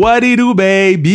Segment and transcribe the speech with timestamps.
[0.00, 1.10] What it do, baby?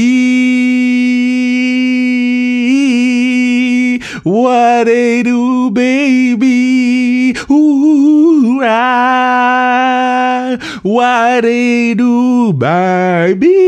[4.22, 7.35] What it do, baby?
[7.50, 10.55] Ooh, ah.
[10.84, 13.64] What it do, baby?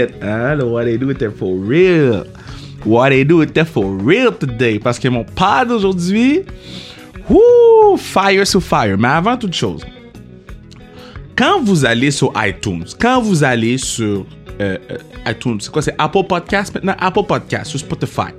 [0.00, 2.24] Shit, hein, le What it do était for real?
[2.84, 4.78] What it do était for real today?
[4.78, 6.42] Parce que mon pad d'aujourd'hui,
[7.28, 8.96] whoo, fire sur fire.
[8.98, 9.84] Mais avant toute chose,
[11.36, 14.26] quand vous allez sur iTunes, quand vous allez sur
[14.60, 16.94] euh, euh, iTunes, c'est quoi, c'est Apple Podcast maintenant?
[16.98, 18.32] Apple Podcast sur Spotify.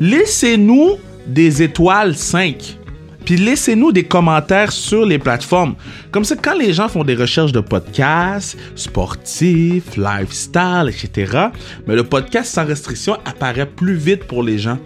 [0.00, 0.96] Laissez-nous
[1.26, 2.78] des étoiles 5.
[3.26, 5.74] Puis laissez-nous des commentaires sur les plateformes.
[6.12, 11.48] Comme ça, quand les gens font des recherches de podcasts, sportifs, lifestyle, etc.,
[11.88, 14.78] mais le podcast sans restriction apparaît plus vite pour les gens.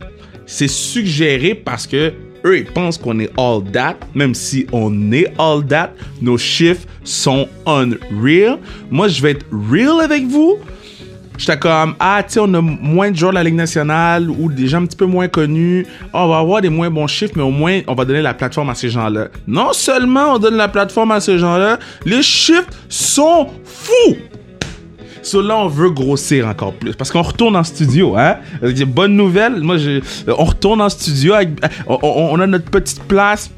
[0.46, 2.14] C'est suggéré parce que
[2.46, 6.86] eux, ils pensent qu'on est all that, même si on est all that, nos chiffres
[7.04, 8.58] sont unreal.
[8.90, 10.56] Moi, je vais être real avec vous.
[11.40, 14.52] J'étais comme, ah, tu sais, on a moins de joueurs de la Ligue nationale ou
[14.52, 15.86] des gens un petit peu moins connus.
[16.12, 18.34] Ah, on va avoir des moins bons chiffres, mais au moins, on va donner la
[18.34, 19.28] plateforme à ces gens-là.
[19.46, 24.16] Non seulement on donne la plateforme à ces gens-là, les chiffres sont fous!
[25.22, 26.94] So là, on veut grossir encore plus.
[26.94, 28.36] Parce qu'on retourne en studio, hein?
[28.86, 29.60] Bonne nouvelle.
[29.60, 31.34] Moi, je, on retourne en studio.
[31.34, 31.50] Avec,
[31.86, 33.50] on, a notre petite place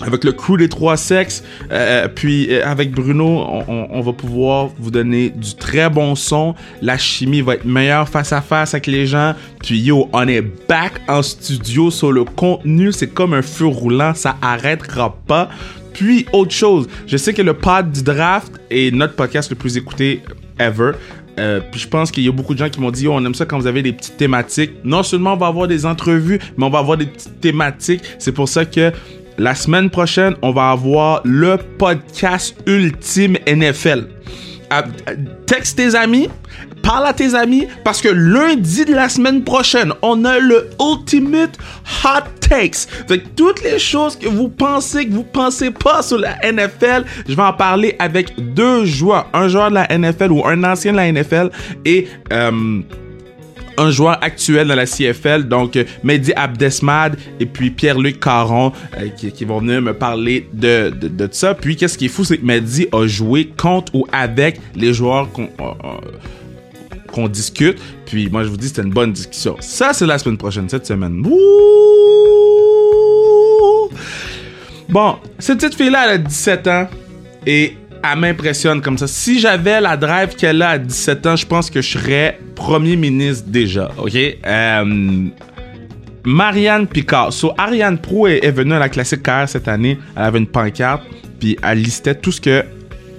[0.00, 4.70] avec le crew des trois sexes, euh, puis euh, avec Bruno, on, on, va pouvoir
[4.78, 6.54] vous donner du très bon son.
[6.80, 9.34] La chimie va être meilleure face à face avec les gens.
[9.62, 12.92] Puis yo, on est back en studio sur le contenu.
[12.92, 15.50] C'est comme un feu roulant, ça arrêtera pas.
[15.92, 19.76] Puis autre chose, je sais que le pod du draft est notre podcast le plus
[19.76, 20.22] écouté
[20.58, 20.92] ever.
[21.38, 23.24] Euh, puis je pense qu'il y a beaucoup de gens qui m'ont dit oh, on
[23.24, 24.72] aime ça quand vous avez des petites thématiques.
[24.84, 28.02] Non seulement on va avoir des entrevues, mais on va avoir des petites thématiques.
[28.18, 28.92] C'est pour ça que
[29.40, 34.04] la semaine prochaine, on va avoir le podcast ultime NFL.
[35.46, 36.28] Texte tes amis,
[36.82, 41.58] parle à tes amis, parce que lundi de la semaine prochaine, on a le Ultimate
[42.04, 42.86] Hot Takes.
[43.08, 47.34] Fait toutes les choses que vous pensez, que vous pensez pas sur la NFL, je
[47.34, 49.26] vais en parler avec deux joueurs.
[49.32, 51.50] Un joueur de la NFL ou un ancien de la NFL
[51.86, 52.08] et...
[52.30, 52.82] Euh,
[53.80, 59.08] un joueur actuel dans la CFL, donc euh, Mehdi Abdesmad et puis Pierre-Luc Caron euh,
[59.08, 60.92] qui, vont venir me parler de,
[61.32, 61.54] ça.
[61.54, 65.30] Puis qu'est-ce qui est fou, c'est que Mehdi a joué contre ou avec les joueurs
[65.32, 65.48] qu'on
[67.24, 67.78] euh, discute.
[68.04, 69.56] Puis moi, je vous dis, c'était une bonne discussion.
[69.60, 71.22] Ça, c'est la semaine prochaine, cette semaine.
[74.90, 76.88] Bon, cette petite fille-là, elle a 17 ans
[77.46, 79.06] et elle m'impressionne comme ça.
[79.06, 82.96] Si j'avais la drive qu'elle a à 17 ans, je pense que je serais premier
[82.96, 84.14] ministre déjà, ok?
[84.14, 85.28] Euh,
[86.24, 87.32] Marianne Picard.
[87.32, 89.98] So, Ariane Pro est, venue à la classique carrière cette année.
[90.16, 91.02] Elle avait une pancarte,
[91.38, 92.64] puis elle listait tout ce que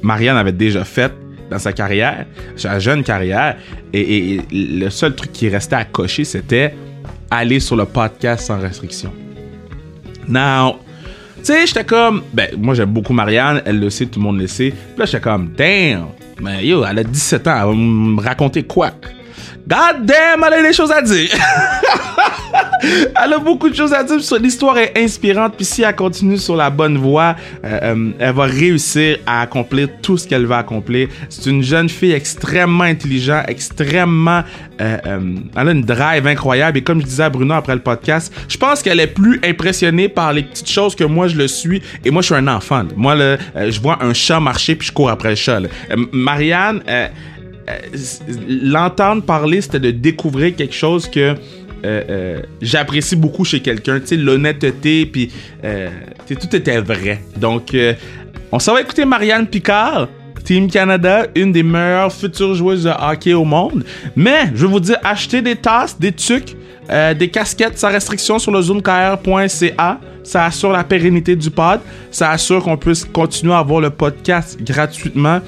[0.02, 1.12] Marianne avait déjà fait
[1.50, 2.26] dans sa carrière,
[2.56, 3.58] sa jeune carrière.
[3.94, 6.74] Et, et le seul truc qui restait à cocher, c'était
[7.30, 9.12] aller sur le podcast sans restriction.
[10.28, 10.80] Now,
[11.42, 14.40] tu sais, j'étais comme, ben, moi j'aime beaucoup Marianne, elle le sait, tout le monde
[14.40, 14.70] le sait.
[14.70, 16.08] Puis là, j'étais comme, damn,
[16.40, 18.92] mais yo, elle a 17 ans, elle va me raconter quoi?
[19.72, 21.30] God damn, elle a des choses à dire.
[22.84, 24.18] elle a beaucoup de choses à dire.
[24.42, 25.54] L'histoire est inspirante.
[25.56, 29.88] Puis si elle continue sur la bonne voie, euh, euh, elle va réussir à accomplir
[30.02, 31.08] tout ce qu'elle va accomplir.
[31.30, 34.44] C'est une jeune fille extrêmement intelligente, extrêmement...
[34.82, 34.98] Euh,
[35.56, 36.80] elle a une drive incroyable.
[36.80, 40.10] Et comme je disais à Bruno après le podcast, je pense qu'elle est plus impressionnée
[40.10, 41.82] par les petites choses que moi je le suis.
[42.04, 42.84] Et moi, je suis un enfant.
[42.98, 45.60] Moi, là, je vois un chat marcher puis je cours après le chat.
[46.12, 46.82] Marianne
[48.48, 51.36] l'entendre parler, c'était de découvrir quelque chose que
[51.84, 54.00] euh, euh, j'apprécie beaucoup chez quelqu'un.
[54.00, 55.32] Tu sais, l'honnêteté, puis
[55.64, 55.90] euh,
[56.28, 57.22] tout était vrai.
[57.38, 57.76] Donc,
[58.52, 60.08] on s'en va écouter Marianne Picard.
[60.44, 63.84] Team Canada, une des meilleures futures joueuses de hockey au monde.
[64.16, 66.56] Mais, je vais vous dire, achetez des tasses, des tucs,
[66.90, 70.00] des casquettes sans restriction sur le zoomkr.ca.
[70.24, 71.80] Ça assure la pérennité du pod.
[72.10, 75.42] Ça assure qu'on puisse continuer à avoir le podcast gratuitement.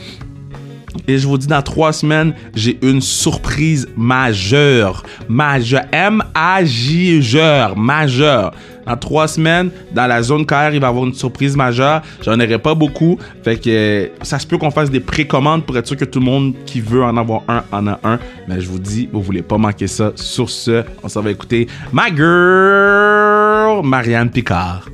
[1.07, 5.04] Et je vous dis, dans trois semaines, j'ai une surprise majeure.
[5.28, 5.84] Majeure.
[5.92, 7.78] M-A-J-E-U-R.
[7.78, 8.54] Majeure.
[8.86, 12.01] Dans trois semaines, dans la zone KR, il va y avoir une surprise majeure.
[12.22, 13.18] J'en aurai pas beaucoup.
[13.44, 16.25] Fait que ça se peut qu'on fasse des précommandes pour être sûr que tout le
[16.25, 18.19] monde qui veut en avoir un en a un.
[18.48, 20.12] Mais je vous dis, vous voulez pas manquer ça.
[20.16, 24.90] Sur ce, on s'en va écouter My Girl, Marianne Picard.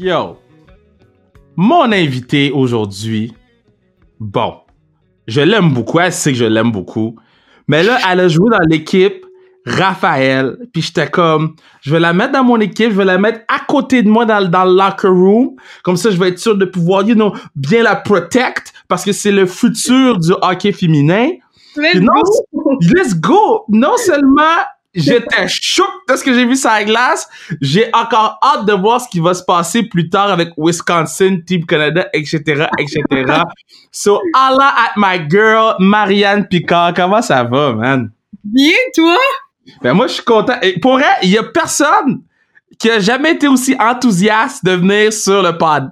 [0.00, 0.36] Yo,
[1.56, 3.34] mon invité aujourd'hui,
[4.20, 4.54] bon,
[5.26, 7.16] je l'aime beaucoup, elle sait que je l'aime beaucoup,
[7.66, 9.26] mais là, elle a joué dans l'équipe
[9.66, 13.40] Raphaël, puis j'étais comme, je vais la mettre dans mon équipe, je vais la mettre
[13.48, 16.56] à côté de moi dans, dans le locker room, comme ça je vais être sûr
[16.56, 21.30] de pouvoir, you know, bien la protect, parce que c'est le futur du hockey féminin.
[21.76, 22.22] Let's Puis non,
[22.52, 22.78] go!
[22.82, 23.64] Let's go!
[23.68, 24.62] Non seulement
[24.94, 27.28] j'étais choqué de ce que j'ai vu sur la glace,
[27.60, 31.64] j'ai encore hâte de voir ce qui va se passer plus tard avec Wisconsin, Team
[31.66, 33.42] Canada, etc., etc.
[33.92, 36.94] so, Allah at my girl, Marianne Picard.
[36.94, 38.10] Comment ça va, man?
[38.44, 39.16] Bien, toi?
[39.82, 40.58] Ben, moi, je suis content.
[40.62, 42.22] Et pour elle, il y a personne
[42.78, 45.90] qui a jamais été aussi enthousiaste de venir sur le pod.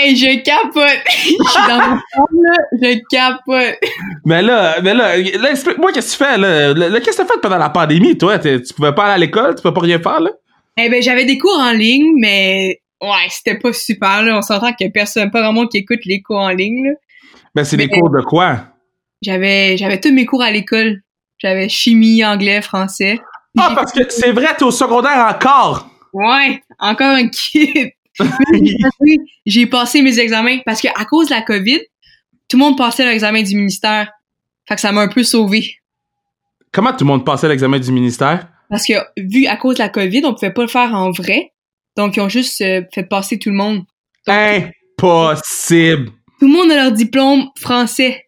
[0.00, 1.02] Hey, je capote!
[1.08, 2.56] Je suis dans mon forme, là.
[2.80, 3.78] Je capote.
[4.24, 7.00] Mais là, mais là, là, explique-moi qu'est-ce que tu fais, là?
[7.00, 8.38] Qu'est-ce que tu fait pendant la pandémie, toi?
[8.38, 9.56] Tu pouvais pas aller à l'école?
[9.56, 10.30] Tu pouvais pas rien faire, là?
[10.76, 14.38] Eh ben, j'avais des cours en ligne, mais ouais, c'était pas super, là.
[14.38, 16.92] On s'entend que personne, pas vraiment qui écoute les cours en ligne, là.
[17.56, 18.66] Ben, c'est des cours de quoi?
[19.20, 21.02] J'avais, j'avais tous mes cours à l'école.
[21.38, 23.20] J'avais chimie, anglais, français.
[23.58, 25.90] Ah, parce que c'est vrai, t'es au secondaire encore.
[26.12, 27.90] Ouais, encore un kid.
[29.46, 31.80] J'ai passé mes examens parce que à cause de la COVID,
[32.48, 34.10] tout le monde passait l'examen du ministère.
[34.68, 35.76] Fait que ça m'a un peu sauvé.
[36.72, 38.48] Comment tout le monde passait l'examen du ministère?
[38.68, 41.52] Parce que vu à cause de la COVID, on pouvait pas le faire en vrai.
[41.96, 43.84] Donc ils ont juste euh, fait passer tout le monde.
[44.26, 46.10] Impossible.
[46.38, 48.26] Tout le monde a leur diplôme français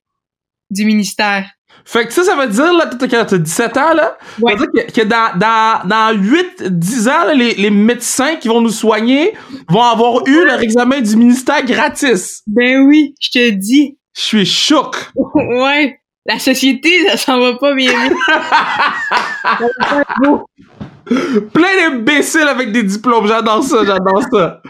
[0.70, 1.50] du ministère.
[1.84, 4.52] Fait que ça, ça veut dire, là, t'as t'as 17 ans, là, Ouais.
[4.52, 8.36] ça veut dire que, que dans, dans, dans 8, 10 ans, là, les, les médecins
[8.36, 9.32] qui vont nous soigner
[9.68, 12.42] vont avoir eu leur examen du ministère gratis.
[12.46, 13.96] Ben oui, je te dis.
[14.16, 14.96] Je suis choc.
[15.34, 15.96] ouais.
[16.26, 17.92] La société, ça s'en va pas bien.
[21.52, 23.26] Plein d'imbéciles avec des diplômes.
[23.26, 24.62] J'adore ça, j'adore ça.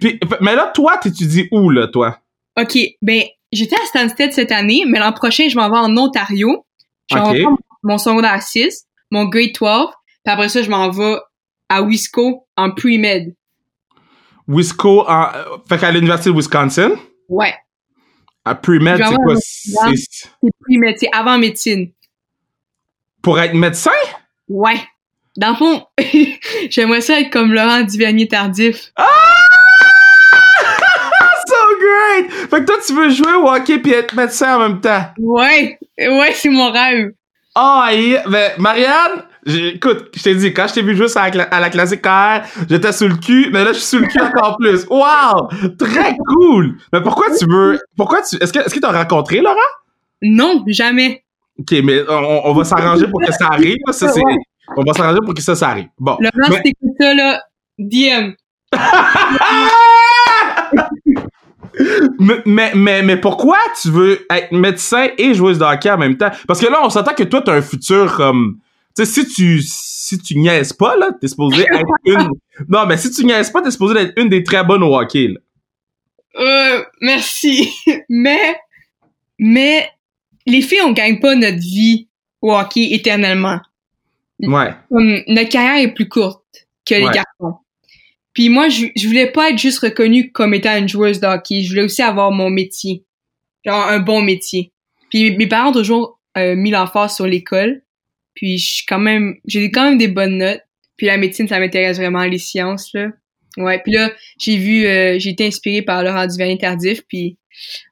[0.00, 2.16] Puis- mais là, toi, t'étudies où, là, toi?
[2.58, 6.64] OK, ben, j'étais à Stansted cette année, mais l'an prochain, je m'en vais en Ontario.
[7.10, 7.36] Je vais Ok.
[7.36, 9.58] avoir mon secondaire 6, mon grade 12,
[10.24, 11.16] puis après ça, je m'en vais
[11.68, 13.34] à Wisco en pre-med.
[14.48, 16.92] Wisco, en, euh, fait qu'à l'Université de Wisconsin,
[17.28, 17.54] Ouais,
[18.44, 19.34] à pre-med, c'est quoi?
[19.36, 21.90] C'est pre-med, c'est avant médecine.
[23.22, 23.90] pour être médecin?
[24.48, 24.80] Ouais.
[25.36, 25.86] Dans le fond,
[26.70, 28.92] j'aimerais ça être comme Laurent Duvernay-Tardif.
[28.96, 29.06] Ah!
[32.50, 35.04] Fait que toi, tu veux jouer au hockey puis être médecin en même temps.
[35.18, 37.10] Ouais, ouais, c'est mon rêve.
[37.54, 38.22] Ah, yeah.
[38.28, 41.68] mais Marianne, écoute, je t'ai dit, quand je t'ai vu jouer à la, à la
[41.70, 44.86] classique KR, j'étais sous le cul, mais là, je suis sous le cul encore plus.
[44.88, 45.48] Wow!
[45.78, 46.76] Très cool!
[46.92, 49.56] Mais pourquoi tu veux, pourquoi tu, est-ce que, est-ce que t'as rencontré Laurent?
[50.22, 51.24] Non, jamais.
[51.58, 54.22] Ok, mais on, on va s'arranger pour que ça arrive, là, ça, c'est,
[54.76, 55.88] on va s'arranger pour que ça, ça arrive.
[55.98, 56.16] Bon.
[56.20, 57.42] Laurent, Mais- si t'écoutes ça, là,
[57.78, 58.32] DM.
[62.46, 66.30] mais, mais, mais, pourquoi tu veux être médecin et joueuse de hockey en même temps?
[66.46, 68.58] Parce que là, on s'entend que toi, t'as un futur comme...
[68.96, 72.28] Tu sais, si tu, si tu niaises pas, là, t'es supposé être une...
[72.68, 75.28] Non, mais si tu niaises pas, t'es supposé être une des très bonnes au hockey,
[75.28, 75.40] là.
[76.40, 77.68] Euh, merci.
[78.08, 78.56] mais,
[79.38, 79.88] mais,
[80.46, 82.08] les filles, on gagne pas notre vie
[82.40, 83.60] au hockey éternellement.
[84.40, 84.74] Ouais.
[84.90, 86.42] Comme, notre carrière est plus courte
[86.86, 87.12] que les Ouais.
[87.12, 87.28] garçons.
[88.34, 91.62] Puis moi, je, je voulais pas être juste reconnue comme étant une joueuse de hockey.
[91.62, 93.04] Je voulais aussi avoir mon métier.
[93.64, 94.72] Genre, un bon métier.
[95.10, 97.82] Puis mes parents ont toujours euh, mis l'emphase sur l'école.
[98.34, 100.62] Puis je suis quand même, j'ai quand même des bonnes notes.
[100.96, 103.08] Puis la médecine, ça m'intéresse vraiment, les sciences, là.
[103.58, 107.38] Ouais, puis là, j'ai vu, euh, j'ai été inspirée par Laurent Duvernay-Tardif, puis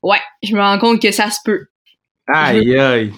[0.03, 1.67] ouais, je me rends compte que ça se peut.
[2.27, 3.13] Aïe, aïe.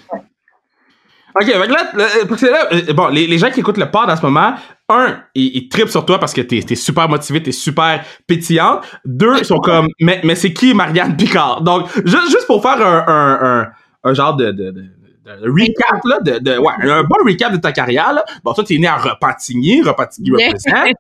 [1.34, 1.90] Ok, fait que là,
[2.28, 4.54] parce que là, euh, bon, les, les gens qui écoutent le pod en ce moment,
[4.88, 8.84] un, ils, ils trippent sur toi parce que t'es es super motivé, t'es super pétillante.
[9.04, 11.62] Deux, ils sont comme, mais, mais c'est qui Marianne Picard?
[11.62, 13.68] Donc, juste, juste pour faire un, un, un,
[14.04, 14.84] un genre de, de, de,
[15.24, 18.24] de recap, là, de, de, ouais, un bon recap de ta carrière, là.
[18.44, 20.96] Bon, toi, t'es né à Repentigny, Repentigny représente.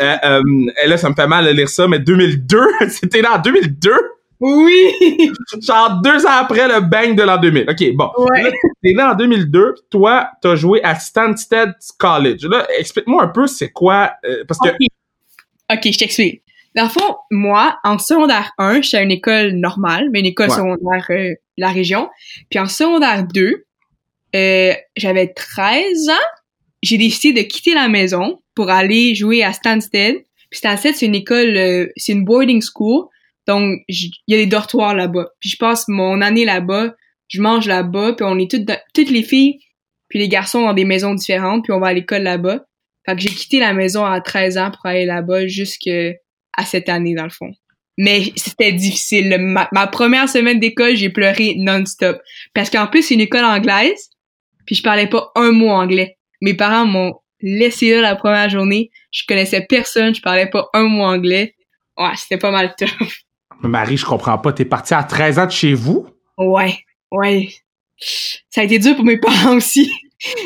[0.00, 0.42] Euh, euh,
[0.82, 3.92] et là, ça me fait mal de lire ça, mais 2002, c'était là en 2002,
[4.40, 4.92] Oui!
[5.62, 7.66] genre deux ans après le bang de l'an 2000.
[7.68, 8.10] OK, bon.
[8.18, 8.42] Ouais.
[8.42, 8.50] Là,
[8.82, 12.44] T'es né en 2002, pis toi, t'as joué à Stansted College.
[12.46, 14.68] Là, explique-moi un peu c'est quoi, euh, parce que...
[14.68, 14.76] Ok,
[15.72, 16.42] Ok, je t'explique.
[16.76, 20.50] Dans le fond, moi, en secondaire 1, j'étais à une école normale, mais une école
[20.50, 20.56] Ouais.
[20.56, 22.08] secondaire euh, de la région.
[22.50, 23.64] Puis en secondaire 2,
[24.34, 26.26] euh, j'avais 13 ans.
[26.82, 30.16] J'ai décidé de quitter la maison pour aller jouer à Stansted.
[30.50, 33.06] Puis Stansted, c'est une école, euh, c'est une boarding school.
[33.46, 35.28] Donc, il y a des dortoirs là-bas.
[35.40, 36.94] Puis je passe mon année là-bas,
[37.28, 39.60] je mange là-bas, puis on est toutes, toutes les filles,
[40.08, 42.64] puis les garçons dans des maisons différentes, puis on va à l'école là-bas.
[43.04, 45.88] Fait que j'ai quitté la maison à 13 ans pour aller là-bas jusque
[46.52, 47.52] à cette année, dans le fond.
[47.98, 49.38] Mais c'était difficile.
[49.38, 52.20] ma première semaine d'école, j'ai pleuré non-stop.
[52.52, 54.10] Parce qu'en plus, c'est une école anglaise,
[54.66, 56.18] puis je parlais pas un mot anglais.
[56.42, 58.90] Mes parents m'ont laissé là la première journée.
[59.12, 61.54] Je connaissais personne, je parlais pas un mot anglais.
[61.96, 63.25] Ouais, c'était pas mal tough.
[63.62, 64.52] Marie, je comprends pas.
[64.52, 66.06] T'es partie à 13 ans de chez vous?
[66.38, 66.78] Ouais,
[67.10, 67.48] ouais.
[68.50, 69.90] Ça a été dur pour mes parents aussi.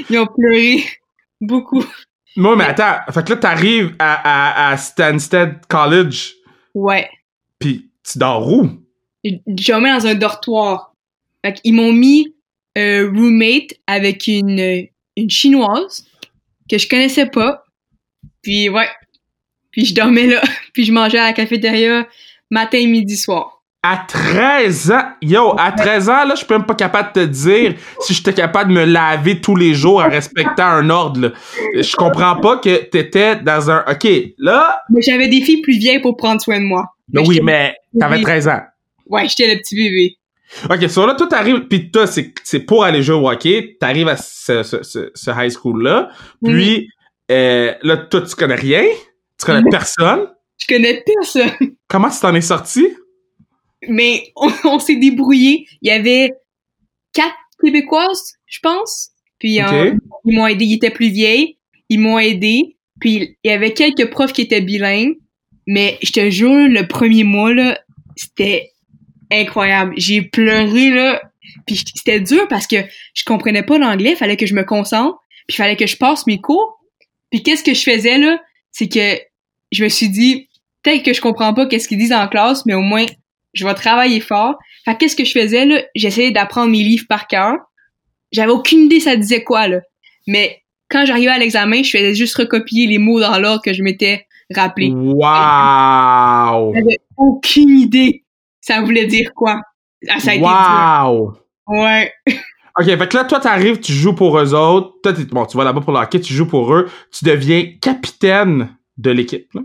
[0.09, 0.85] Ils ont pleuré
[1.41, 1.85] beaucoup.
[2.37, 3.01] Non, mais attends.
[3.13, 6.35] Fait que là, t'arrives à, à, à Stansted College,
[6.75, 7.11] Ouais.
[7.59, 8.69] puis tu dors où?
[9.25, 10.95] J'ai mis dans un dortoir.
[11.45, 12.35] Fait qu'ils m'ont mis
[12.79, 14.87] euh, roommate avec une,
[15.17, 16.07] une chinoise
[16.71, 17.65] que je connaissais pas.
[18.43, 18.89] Puis ouais.
[19.73, 20.41] Puis je dormais là.
[20.73, 22.07] Puis je mangeais à la cafétéria
[22.51, 23.57] matin, midi, soir.
[23.83, 27.27] À 13 ans, yo, à 13 ans, là, je suis même pas capable de te
[27.27, 31.31] dire si j'étais capable de me laver tous les jours en respectant un ordre, là.
[31.75, 36.01] Je comprends pas que t'étais dans un, ok, là, Mais j'avais des filles plus vieilles
[36.01, 36.85] pour prendre soin de moi.
[37.09, 38.23] ben Mais oui, mais t'avais Oui.
[38.23, 38.61] 13 ans.
[39.07, 40.17] Ouais, j'étais le petit bébé.
[40.69, 44.09] Ok, so là, toi, t'arrives, pis toi, c'est, c'est pour aller jouer au hockey, t'arrives
[44.09, 46.11] à ce, ce, ce, ce high school-là,
[46.45, 46.89] puis,
[47.31, 48.83] euh, là, toi, tu connais rien,
[49.39, 50.27] tu connais personne?
[50.61, 51.75] Je connais personne.
[51.89, 52.87] Comment tu t'en es sorti?
[53.89, 55.67] Mais on, on s'est débrouillé.
[55.83, 56.33] Il y avait
[57.13, 59.11] quatre Québécoises, je pense.
[59.39, 60.65] Puis euh, ils m'ont aidé.
[60.67, 61.59] Ils étaient plus vieilles.
[61.89, 62.77] Ils m'ont aidé.
[63.01, 65.17] Puis il y avait quelques profs qui étaient bilingues.
[65.67, 67.81] Mais je te jure, le premier mois, là,
[68.17, 68.73] c'était
[69.31, 69.95] incroyable.
[69.97, 71.23] J'ai pleuré, là.
[71.67, 72.77] Puis c'était dur parce que
[73.15, 74.17] je comprenais pas l'anglais.
[74.17, 75.19] Fallait que je me concentre.
[75.49, 76.81] Puis fallait que je passe mes cours.
[77.31, 78.43] Puis qu'est-ce que je faisais, là?
[78.73, 79.21] C'est que
[79.73, 80.49] je me suis dit,
[80.83, 83.07] peut-être que je comprends pas qu'est-ce qu'ils disent en classe, mais au moins,
[83.55, 84.57] je vais travailler fort.
[84.85, 85.83] Fait que qu'est-ce que je faisais, là?
[85.95, 87.57] J'essayais d'apprendre mes livres par cœur.
[88.33, 89.81] J'avais aucune idée ça disait quoi, là.
[90.27, 93.83] Mais quand j'arrivais à l'examen, je faisais juste recopier les mots dans l'ordre que je
[93.83, 94.91] m'étais rappelé.
[94.91, 96.75] Wow!
[96.75, 98.25] J'avais aucune idée
[98.61, 99.61] ça voulait dire quoi.
[100.09, 101.33] Ah, ça a été Wow!
[101.33, 101.43] dur.
[101.67, 102.13] Ouais.
[102.79, 104.95] Ok, fait que là, toi, t'arrives, tu joues pour eux autres.
[105.03, 106.89] Toi, bon, tu vas là-bas pour le hockey, tu joues pour eux.
[107.13, 109.53] Tu deviens capitaine de l'équipe.
[109.55, 109.63] là.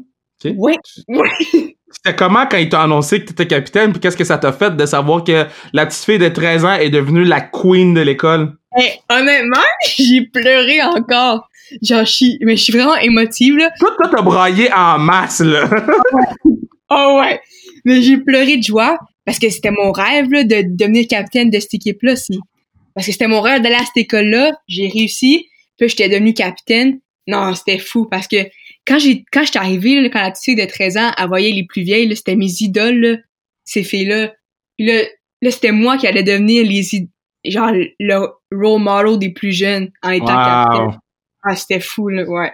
[0.52, 0.78] Ouais.
[1.08, 1.30] Ouais.
[1.92, 4.76] C'était comment quand ils t'ont annoncé que t'étais capitaine, puis qu'est-ce que ça t'a fait
[4.76, 8.54] de savoir que la petite fille de 13 ans est devenue la queen de l'école?
[8.76, 9.64] Hey, honnêtement,
[9.98, 11.48] j'ai pleuré encore.
[11.82, 13.72] Genre, je suis, mais je suis vraiment émotive, là.
[13.80, 15.70] Toi, toi, t'as braillé en masse, là.
[16.90, 17.40] Oh ouais.
[17.86, 21.60] Mais j'ai pleuré de joie parce que c'était mon rêve là, de devenir capitaine de
[21.60, 22.14] cette équipe-là.
[22.94, 24.52] Parce que c'était mon rêve d'aller à cette école-là.
[24.68, 25.48] J'ai réussi.
[25.78, 27.00] Puis j'étais devenue capitaine.
[27.28, 28.38] Non, c'était fou parce que
[28.88, 31.52] quand j'ai quand j'étais arrivée, là, quand la petite fille de 13 ans, elle voyait
[31.52, 33.18] les plus vieilles, là, c'était mes idoles, là,
[33.64, 34.32] ces filles-là.
[34.80, 35.02] Là,
[35.42, 36.84] là c'était moi qui allais devenir les
[37.48, 40.66] genre le role model des plus jeunes en étant Wow.
[40.66, 41.00] capitaine.
[41.44, 42.52] Ah, c'était fou, là, ouais.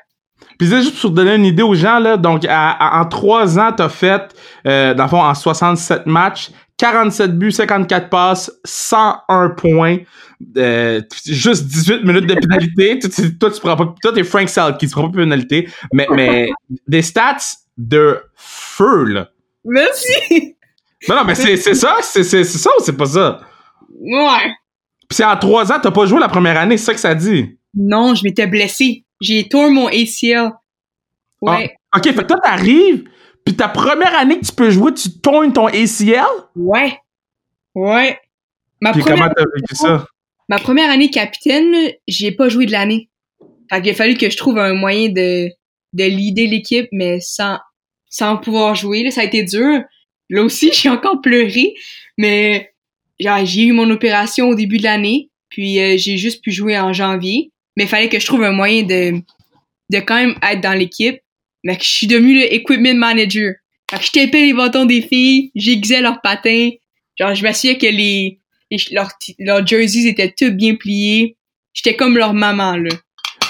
[0.58, 3.58] Puis c'est juste pour donner une idée aux gens, là, donc à- à- en trois
[3.60, 4.22] ans, t'as fait,
[4.68, 6.50] euh, dans le fond, en 67 matchs,
[6.82, 9.98] 47 buts, 54 passes, 101 points,
[10.58, 12.98] euh, juste 18 minutes de pénalité.
[13.02, 15.70] toi, tu- toi, tu prends pas, toi, t'es Frank Selke, tu prends pas de pénalité,
[15.94, 16.50] mais, mais
[16.88, 17.38] des stats
[17.78, 19.30] de feu, là.
[19.64, 20.56] Merci!
[21.08, 23.42] Non, non, mais c'est c'est ça, c'est c'est- c'est ça ou c'est pas ça?
[24.00, 24.48] Ouais.
[25.08, 27.14] Puis c'est en trois ans, t'as pas joué la première année, c'est ça que ça
[27.14, 27.58] dit.
[27.76, 29.04] Non, je m'étais blessée.
[29.22, 30.50] J'ai tourné mon ACL.
[31.42, 31.76] Ouais.
[31.96, 33.04] OK, fait que toi, t'arrives,
[33.46, 36.26] puis ta première année que tu peux jouer, tu tournes ton ACL?
[36.56, 36.98] Ouais.
[37.76, 38.20] Ouais.
[38.82, 40.06] Ma Puis première, comment t'as vécu ça?
[40.50, 41.74] ma première année capitaine,
[42.08, 43.10] j'ai pas joué de l'année.
[43.72, 45.50] Fait qu'il a fallu que je trouve un moyen de,
[45.94, 47.58] de leader l'équipe, mais sans,
[48.10, 49.04] sans pouvoir jouer.
[49.04, 49.82] Là, ça a été dur.
[50.30, 51.74] Là aussi, j'ai encore pleuré,
[52.18, 52.74] mais
[53.20, 56.78] genre, j'ai eu mon opération au début de l'année, puis euh, j'ai juste pu jouer
[56.78, 57.52] en janvier.
[57.78, 59.22] Mais il fallait que je trouve un moyen de,
[59.90, 61.22] de quand même être dans l'équipe.
[61.64, 63.54] Mais que je suis devenue le equipment manager.
[63.90, 66.70] Fait que je tapais les bâtons des filles, j'aiguisais leurs patins.
[67.20, 68.40] Genre, je m'assurais que les,
[68.72, 71.36] les- leurs, leurs jerseys étaient tous bien pliés.
[71.74, 72.90] J'étais comme leur maman, là.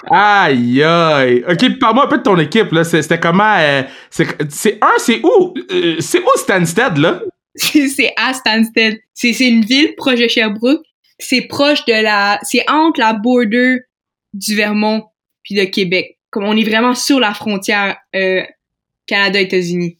[0.10, 1.44] Aïe, aïe.
[1.48, 2.84] OK, parle-moi un peu de ton équipe, là.
[2.84, 3.56] C'était comment...
[3.60, 5.54] euh, c'est c'est- un, c'est où?
[5.72, 7.22] Euh, c'est où Stansted, là?
[7.56, 9.00] C'est à Stansted.
[9.14, 10.82] C'est c'est une ville proche de Sherbrooke.
[11.20, 12.40] C'est proche de la...
[12.44, 13.80] C'est entre la border
[14.34, 15.04] du Vermont
[15.44, 16.18] puis de Québec.
[16.32, 18.42] Comme on est vraiment sur la frontière euh,
[19.08, 19.98] Canada-États-Unis.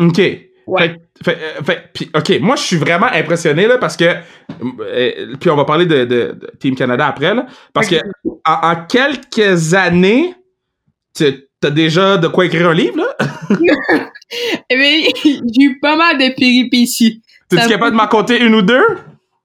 [0.00, 0.18] OK.
[0.66, 0.96] Ouais.
[1.24, 4.04] Fait, fait, euh, fait- OK, moi, je suis vraiment impressionné, là, parce que...
[4.04, 7.46] euh, puis on va parler de, de- de Team Canada après, là.
[7.72, 7.96] Parce que
[8.44, 10.34] en, en quelques années,
[11.16, 13.16] tu- t'as déjà de quoi écrire un livre, là?
[14.70, 17.20] Eh bien, j'ai eu pas mal de péripéties.
[17.48, 18.82] T'es-tu capable de m'en compter une ou deux?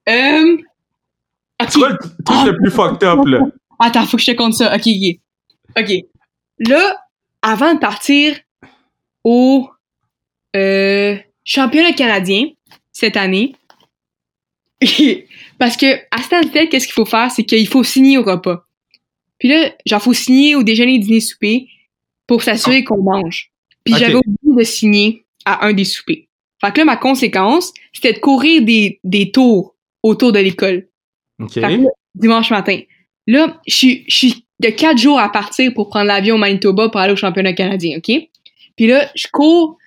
[0.07, 0.57] Euh...
[1.67, 2.43] C'est quoi le truc Ah.
[2.45, 3.39] le plus fucked up, là?
[3.79, 4.73] Attends, faut que je te compte ça.
[4.73, 5.19] Ok, ok.
[5.77, 5.93] Ok.
[6.59, 6.97] Là,
[7.41, 8.37] avant de partir
[9.23, 9.69] au
[10.55, 12.49] Euh, championnat canadien
[12.91, 13.53] cette année.
[15.59, 18.65] Parce que à Stansted, qu'est-ce qu'il faut faire, c'est qu'il faut signer au repas.
[19.39, 21.67] Puis là, genre faut signer au déjeuner, dîner, souper
[22.25, 23.51] pour s'assurer qu'on mange.
[23.83, 26.27] Puis j'avais oublié de signer à un des soupers.
[26.59, 30.87] Fait que là, ma conséquence, c'était de courir des, des tours autour de l'école.
[32.15, 32.79] Dimanche matin.
[33.27, 37.13] Là, je suis de quatre jours à partir pour prendre l'avion au Manitoba pour aller
[37.13, 38.11] au championnat canadien, OK?
[38.75, 39.77] Puis là, je cours.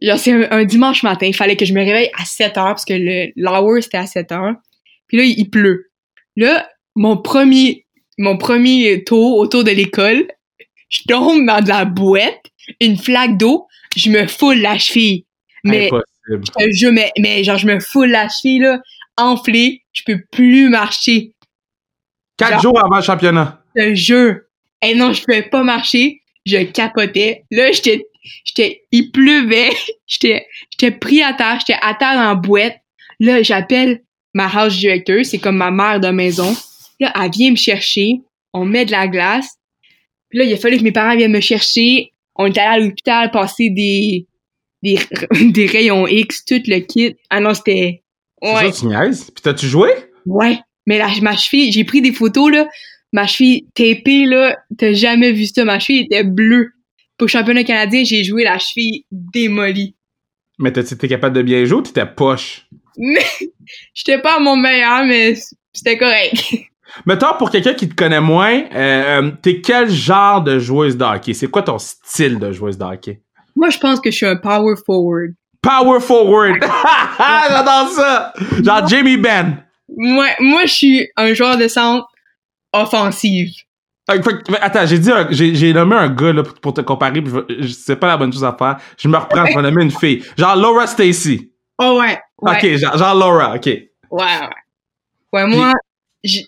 [0.00, 1.26] Genre, c'est un, un dimanche matin.
[1.26, 4.32] Il fallait que je me réveille à 7 heures parce que l'hour, c'était à 7
[4.32, 4.54] heures.
[5.08, 5.90] Puis là, il, il pleut.
[6.36, 7.86] Là, mon premier,
[8.18, 10.26] mon premier tour autour de l'école,
[10.88, 12.42] je tombe dans de la boîte,
[12.80, 15.24] une flaque d'eau, je me foule la cheville.
[15.64, 16.72] Mais Impossible.
[16.72, 18.80] je mais, mais genre je me foule la cheville là,
[19.16, 21.32] enflée, je peux plus marcher.
[22.36, 23.62] Quatre genre- jours avant le championnat.
[23.74, 24.36] Je te jure.
[24.82, 27.44] Et non, je pouvais pas marcher, je capotais.
[27.50, 28.04] Là, j'étais
[28.44, 29.70] j'étais il pleuvait,
[30.06, 32.76] j'étais j'étais pris à terre, j'étais à terre la boîte.
[33.20, 34.02] Là, j'appelle
[34.34, 36.54] ma house director, c'est comme ma mère de maison.
[37.00, 38.20] Là, elle vient me chercher,
[38.52, 39.56] on met de la glace.
[40.28, 42.12] Puis là, il a fallu que mes parents viennent me chercher.
[42.34, 44.26] On est allé à l'hôpital passer des
[44.82, 44.98] des,
[45.52, 47.16] des rayons X, tout le kit.
[47.30, 48.02] Ah non, c'était
[48.42, 48.72] C'est ouais.
[48.72, 49.30] ça, tu niaises?
[49.30, 49.88] Puis t'as-tu joué?
[50.26, 52.66] Ouais, mais là, ma cheville, j'ai pris des photos, là.
[53.12, 55.64] Ma cheville tapée, là, t'as jamais vu ça.
[55.64, 56.72] Ma cheville était bleue.
[57.16, 59.94] Pour le championnat canadien, j'ai joué la cheville démolie.
[60.58, 62.66] Mais t'as- t'étais capable de bien jouer ou t'étais poche?
[62.98, 63.24] Mais
[63.94, 65.34] j'étais pas à mon meilleur, mais
[65.72, 66.44] c'était correct.
[67.06, 71.04] Mettons, pour quelqu'un qui te connaît moins, euh, euh, t'es quel genre de joueuse de
[71.04, 71.34] hockey?
[71.34, 73.20] C'est quoi ton style de joueuse de hockey?
[73.54, 75.32] Moi, je pense que je suis un power forward.
[75.62, 76.56] Power forward!
[77.18, 78.32] J'adore ça!
[78.62, 79.62] Genre Jamie Benn.
[79.96, 82.06] Moi, moi, je suis un joueur de centre
[82.72, 83.50] offensive.
[84.06, 87.32] Que- attends, j'ai dit, j'ai, nommé un gars là, pour, te comparer, puis
[87.72, 88.76] c'est pas la bonne chose à faire.
[88.96, 90.22] Je me reprends, je vais nommer une fille.
[90.38, 91.50] Genre Laura Stacy.
[91.78, 92.18] Oh ouais.
[92.40, 92.52] ouais.
[92.56, 93.66] Ok, genre, genre Laura, ok.
[93.66, 93.80] Ouais,
[94.10, 94.48] ouais.
[95.32, 95.72] Ouais, moi,
[96.22, 96.46] j'ai-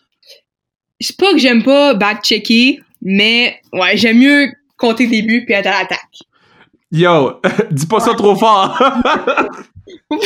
[1.01, 5.67] c'est pas que j'aime pas back-checker, mais ouais, j'aime mieux compter des buts puis être
[5.67, 5.99] à l'attaque.
[6.90, 8.77] Yo, dis pas ça trop fort.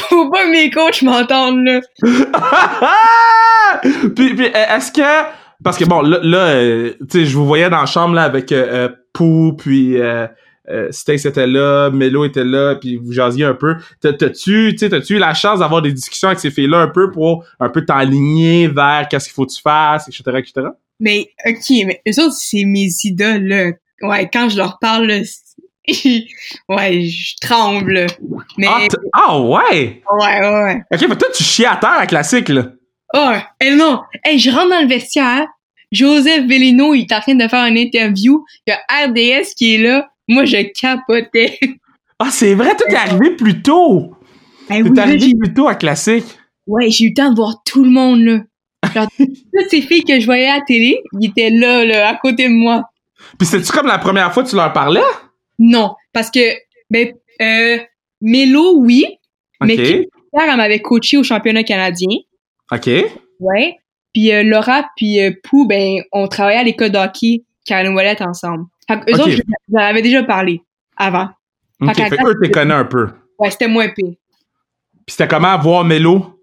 [0.09, 1.81] Faut pas que mes coachs m'entendent, là.
[4.15, 5.29] puis, puis, est-ce que
[5.63, 8.23] parce que bon là, là euh, tu sais je vous voyais dans la chambre là
[8.25, 10.27] avec euh, euh, Pou puis euh,
[10.71, 13.77] euh, Stace était là, Melo était là, puis vous jasiez un peu.
[14.01, 17.45] T'as- T'as-tu, t'as-tu eu la chance d'avoir des discussions avec ces filles-là un peu pour
[17.61, 20.69] un peu t'aligner vers qu'est-ce qu'il faut que tu fasses, etc., etc.
[21.01, 23.71] Mais, ok, mais eux autres, c'est mes idoles, là.
[24.03, 25.19] Ouais, quand je leur parle, là,
[26.69, 28.07] ouais, je tremble.
[28.57, 30.03] Mais, Ah, ah ouais!
[30.13, 30.83] ouais, ouais, ouais.
[30.93, 32.67] Ok, mais toi tu chies à terre à classique là.
[33.15, 35.47] Oh, eh non, hey, je rentre dans le vestiaire,
[35.91, 39.75] Joseph Vellino, il est en train de faire une interview, il y a RDS qui
[39.75, 41.59] est là, moi, je capotais.
[42.25, 44.15] Ah c'est vrai, toi t'es arrivé plus tôt.
[44.71, 46.25] Eh T'es oui, là, arrivé plus tôt à classique.
[46.69, 48.39] Ouais, j'ai eu le temps de voir tout le monde, là.
[48.95, 52.15] Genre, toutes ces filles que je voyais à la télé, ils étaient là, là, à
[52.15, 52.85] côté de moi.
[53.39, 55.01] Puis c'était-tu comme la première fois que tu leur parlais?
[55.59, 56.41] Non, parce que,
[56.91, 57.79] ben, euh,
[58.21, 59.05] Mélo, oui,
[59.61, 59.79] mais Ok.
[60.35, 62.17] Claire, elle m'avait coaché au championnat canadien.
[62.71, 62.89] Ok.
[63.41, 63.77] Ouais.
[64.15, 68.21] Puis euh, Laura puis euh, Pou, ben, on travaillait à l'école de hockey Caroline Wallet
[68.23, 68.65] ensemble.
[68.89, 69.21] Fait eux Ok.
[69.21, 69.43] autres, je je
[69.75, 70.61] leur avais déjà parlé
[70.97, 71.29] avant.
[71.81, 73.09] Ok, Fait qu'à fait que eux, t'es connais un peu.
[73.39, 74.15] Ouais, c'était moins pire.
[75.07, 76.39] Puis c'était comment voir Mélo?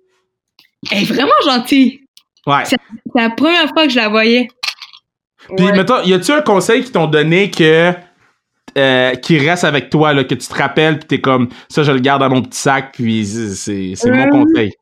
[0.92, 2.02] Elle est vraiment gentille.
[2.46, 2.66] Ouais.
[2.66, 2.78] C'est
[3.16, 4.48] la première fois que je la voyais.
[5.56, 5.72] Puis Ouais.
[5.74, 7.94] mettons, y a-tu un conseil qui t'ont donné que
[8.80, 11.92] euh, qui reste avec toi, là, que tu te rappelles, puis t'es comme ça, je
[11.92, 14.30] le garde dans mon petit sac, puis c'est, mon Euh.
[14.30, 14.74] conseil.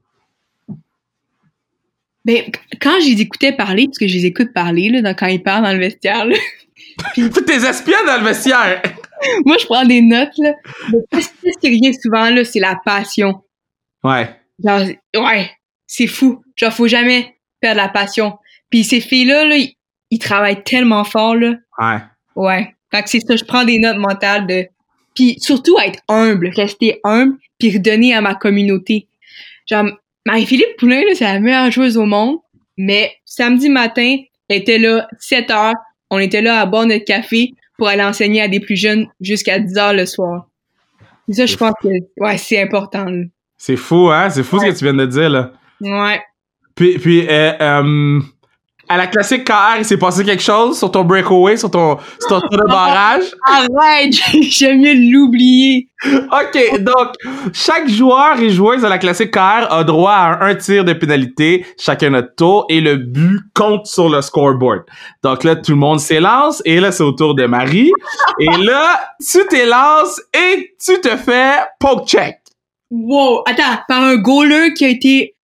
[2.26, 2.44] Ben,
[2.82, 5.64] quand je les écoutais parler, parce que je les écoute parler, là, quand ils parlent
[5.64, 6.36] dans le vestiaire, là,
[7.16, 8.82] Toutes tes espionnes dans le vestiaire!
[9.46, 10.54] moi, je prends des notes, là.
[10.92, 13.42] Mais qu'est-ce qui revient souvent, là, c'est la passion.
[14.04, 14.30] Ouais.
[14.64, 14.82] Genre,
[15.16, 15.52] ouais,
[15.86, 16.42] c'est fou.
[16.56, 18.38] Genre, faut jamais perdre la passion.
[18.70, 19.74] Puis ces filles-là, là, ils,
[20.10, 21.54] ils travaillent tellement fort, là.
[21.80, 22.00] Ouais.
[22.36, 22.76] Ouais.
[22.92, 24.66] Fait que c'est ça, je prends des notes mentales de...
[25.16, 29.08] Puis surtout, être humble, rester humble, puis redonner à ma communauté.
[29.70, 29.86] Genre,
[30.26, 32.38] Marie-Philippe Poulain, là, c'est la meilleure joueuse au monde,
[32.78, 34.18] mais samedi matin,
[34.50, 35.74] elle était là, 7 heures,
[36.10, 39.60] on était là à boire notre café pour aller enseigner à des plus jeunes jusqu'à
[39.60, 40.48] 10 heures le soir.
[41.28, 43.24] Et ça, je pense que, ouais, c'est important, là.
[43.58, 44.30] C'est fou, hein?
[44.30, 45.52] C'est fou ce que tu viens de dire, là.
[45.82, 46.22] Ouais.
[46.76, 48.22] Puis, puis euh, euh,
[48.90, 52.30] à la classique KR, il s'est passé quelque chose sur ton breakaway, sur ton, sur
[52.30, 53.24] ton tour de barrage.
[53.46, 55.90] Arrête, j'aime mieux l'oublier.
[56.06, 57.14] OK, donc,
[57.54, 61.66] chaque joueur et joueuse à la classique KR a droit à un, tir de pénalité,
[61.78, 64.84] chacun notre tour, et le but compte sur le scoreboard.
[65.24, 67.92] Donc là, tout le monde s'élance, et là, c'est au tour de Marie.
[68.40, 72.38] Et là, tu t'élances et tu te fais poke check.
[72.92, 75.37] Wow, attends, par un goaler qui a été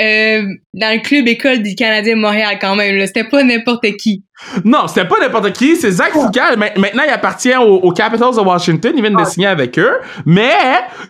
[0.00, 0.42] euh,
[0.74, 2.96] dans le club école du Canadien de Montréal quand même.
[2.96, 3.06] là.
[3.06, 4.24] C'était pas n'importe qui.
[4.64, 6.30] Non, c'était pas n'importe qui, c'est Zach Foucault.
[6.56, 8.92] Ma- Maintenant, il appartient aux, aux Capitals de Washington.
[8.96, 9.98] Il vient de signer avec eux.
[10.26, 10.52] Mais,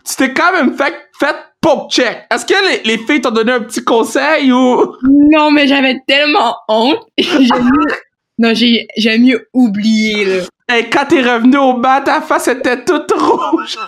[0.09, 2.25] tu t'es quand même fait, fait poke check.
[2.33, 2.55] Est-ce que
[2.87, 4.95] les, les filles t'ont donné un petit conseil ou...
[5.31, 7.01] Non, mais j'avais tellement honte.
[7.19, 7.95] J'ai mieux...
[8.41, 10.43] Non, j'ai j'ai mieux oublié, là.
[10.71, 13.79] Hey, quand t'es revenu au bas, ta face était toute rouge.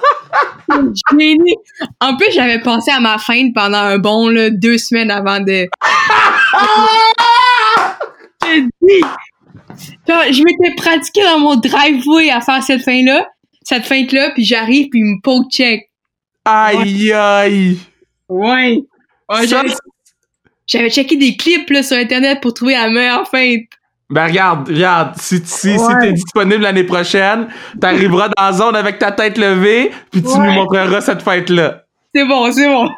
[1.10, 1.54] Gêné.
[2.00, 5.68] En plus, j'avais pensé à ma feinte pendant un bon là, deux semaines avant de.
[8.42, 9.04] Je dis.
[10.06, 13.28] Je m'étais pratiqué dans mon driveway à faire cette feinte-là,
[13.62, 15.90] cette feinte-là, puis j'arrive, puis il me poke check.
[16.46, 17.78] Aïe, aïe.
[18.28, 18.82] Ouais.
[19.28, 19.46] Ouais,
[20.66, 23.66] J'avais checké des clips là, sur Internet pour trouver la meilleure feinte.
[24.10, 27.46] Ben regarde, regarde, si, si, si t'es disponible l'année prochaine,
[27.80, 30.46] t'arriveras dans la zone avec ta tête levée, puis tu Ouais.
[30.46, 31.84] nous montreras cette fête-là.
[32.14, 32.88] C'est bon, c'est bon.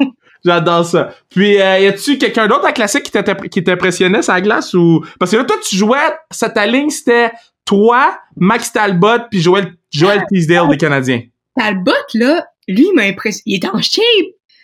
[0.45, 1.11] J'adore ça.
[1.29, 4.41] Puis, euh, y a-tu quelqu'un d'autre à la classique qui t'imp- qui t'impressionnait sur la
[4.41, 5.05] glace ou...
[5.21, 5.99] Parce que là, toi, tu jouais,
[6.31, 7.31] ça, ta ligne, c'était
[7.65, 11.21] toi, Max Talbot, puis Joel, Joel Teasdale des Canadiens.
[11.57, 13.43] Talbot, là, lui, il m'a impressionné.
[13.47, 14.03] Il est en shape.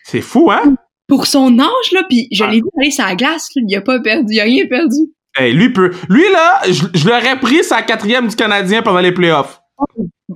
[0.04, 0.74] C'est fou, hein?
[1.06, 2.50] pour son âge, là, puis je Ouais.
[2.50, 4.96] l'ai vu aller sur la glace, là, il a pas perdu, il a rien perdu.
[5.38, 5.92] Hey, lui peut...
[6.08, 9.60] Lui, là, je, je l'aurais pris sa quatrième du Canadien pendant les playoffs.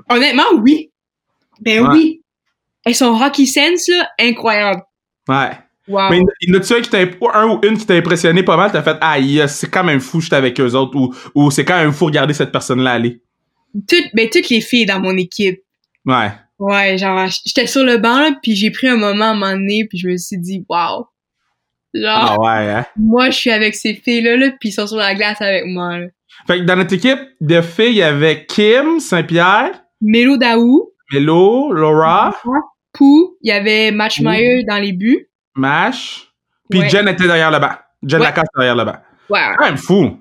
[0.09, 0.91] Honnêtement, oui.
[1.61, 1.89] Ben Ouais.
[1.93, 2.23] oui.
[2.87, 4.83] Et son hockey sense, là, incroyable.
[5.29, 5.51] Ouais.
[5.89, 6.11] Wow.
[6.11, 6.75] Mais il y en a-tu
[7.35, 9.17] un, ou une qui t'a impressionné pas mal, t'as fait «Ah,
[9.49, 12.35] c'est quand même fou, j'étais avec eux autres» ou, ou c'est quand même fou regarder
[12.35, 13.21] cette personne-là aller.
[13.89, 15.61] Toutes, ben, toutes les filles dans mon équipe.
[16.07, 16.31] Ouais.
[16.59, 19.53] Ouais, genre, j'étais sur le banc, là, puis j'ai pris un moment à un moment
[19.53, 21.07] donné, puis je me suis dit, wow.
[21.95, 22.87] Genre, Ah ouais, hein?
[22.97, 25.99] moi, je suis avec ces filles-là, là, puis ils sont sur la glace avec moi,
[25.99, 26.07] là.
[26.47, 31.73] Fait que dans notre équipe de filles, il y avait Kim, Saint-Pierre, Mélo Daou, Melo,
[31.73, 32.35] Laura,
[32.93, 35.29] Pou, il y avait Matchmeyer dans les buts.
[35.55, 36.29] Mash,
[36.71, 36.89] puis Ouais.
[36.89, 37.73] Jen était derrière le banc.
[38.03, 38.27] Jen Ouais.
[38.27, 38.97] Lacasse derrière le banc.
[39.29, 40.19] Ouais, Quand même fou.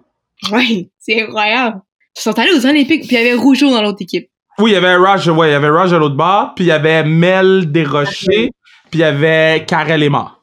[0.51, 1.79] ouais, c'est incroyable.
[2.17, 4.29] Ils sont allés aux Olympiques, puis il y avait Rougeau dans l'autre équipe.
[4.59, 6.67] Oui, il y avait Raj, ouais, il y avait Raj à l'autre bord, puis il
[6.67, 8.51] y avait Mel Desrochers,
[8.91, 10.37] puis il y avait Karel Emma.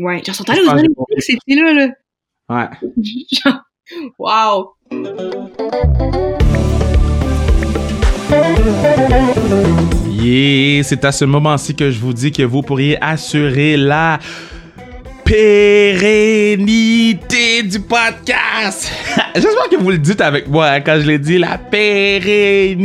[0.00, 1.88] Ouais, genre, ils sont allés Je aux Olympiques, ces filles-là, là.
[2.48, 2.68] Ouais.
[3.30, 3.60] Genre,
[4.18, 4.74] wow.
[10.10, 14.18] Yeah, c'est à ce moment-ci que je vous dis que vous pourriez assurer la
[15.30, 17.22] pérennité
[17.62, 18.90] du podcast.
[19.36, 22.80] J'espère que vous le dites avec moi hein, quand je l'ai dit, la pérennité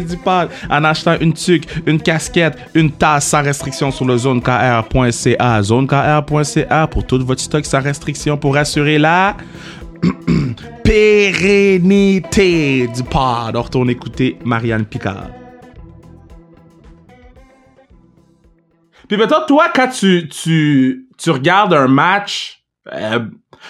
[0.00, 0.48] du pod.
[0.68, 5.62] En achetant une tuque, une casquette, une tasse sans restriction sur le zonekr.ca.
[5.62, 9.36] Zonekr.ca pour tout votre stock sans restriction pour assurer la
[10.82, 12.08] pérennité
[12.88, 13.54] du pod.
[13.54, 15.28] On retourne écouter Marianne Picard.
[19.06, 23.20] Puis mettons, toi, quand tu, tu, tu regardes un match, euh,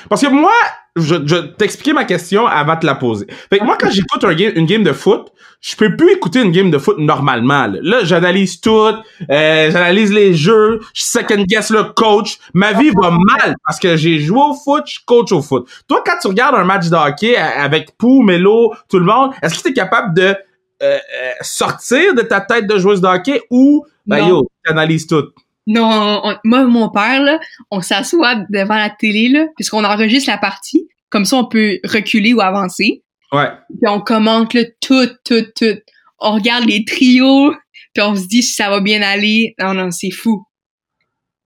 [0.09, 0.53] parce que moi,
[0.97, 3.27] je, je t'expliquer ma question avant de te la poser.
[3.49, 6.43] Fait que moi, quand j'écoute un game, une game de foot, je peux plus écouter
[6.43, 7.67] une game de foot normalement.
[7.67, 12.39] Là, Là, j'analyse tout, euh, j'analyse les jeux, je second guess le coach.
[12.55, 15.69] Ma vie va mal parce que j'ai joué au foot, je coach au foot.
[15.89, 19.59] Toi, quand tu regardes un match de hockey avec Pou, Melo, tout le monde, est-ce
[19.59, 20.35] que tu es capable de euh,
[20.83, 20.99] euh,
[21.43, 25.27] sortir de ta tête de joueuse de hockey ou ben yo, tu analyses tout?
[25.67, 27.39] Non, on- moi, mon père, là,
[27.71, 30.89] on s'assoit devant la télé, là, puisqu'on enregistre la partie.
[31.11, 33.03] Comme ça, on peut reculer ou avancer.
[33.33, 33.49] Ouais.
[33.69, 35.79] Puis on commente, là, tout, tout, tout.
[36.19, 37.55] On regarde les trios,
[37.95, 39.55] puis on se dit si ça va bien aller.
[39.61, 40.45] Non, non, c'est fou.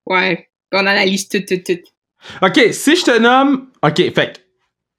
[0.06, 0.48] Ouais.
[0.70, 1.80] Puis on analyse tout, tout, tout.
[2.42, 3.70] OK, si je te nomme...
[3.82, 4.40] OK, fait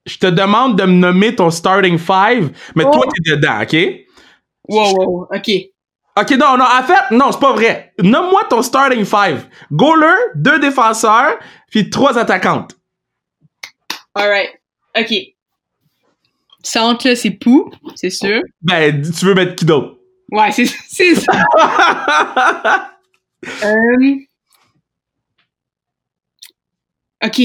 [0.05, 2.91] je te demande de me nommer ton starting five, mais Oh.
[2.91, 4.05] toi, t'es dedans, OK?
[4.69, 5.51] Wow, wow, OK.
[6.17, 7.93] OK, non, non, en fait, non, c'est pas vrai.
[8.01, 9.47] Nomme-moi ton starting five.
[9.71, 11.37] Goaler, deux défenseurs,
[11.69, 12.75] puis trois attaquantes.
[14.13, 14.51] Alright.
[14.97, 15.13] OK.
[16.63, 18.41] Centre, là, c'est Pou, c'est sûr.
[18.61, 19.97] Ben, tu veux mettre qui d'autre?
[20.31, 22.91] Ouais, c'est c'est ça.
[23.63, 24.15] Euh,
[27.23, 27.41] OK.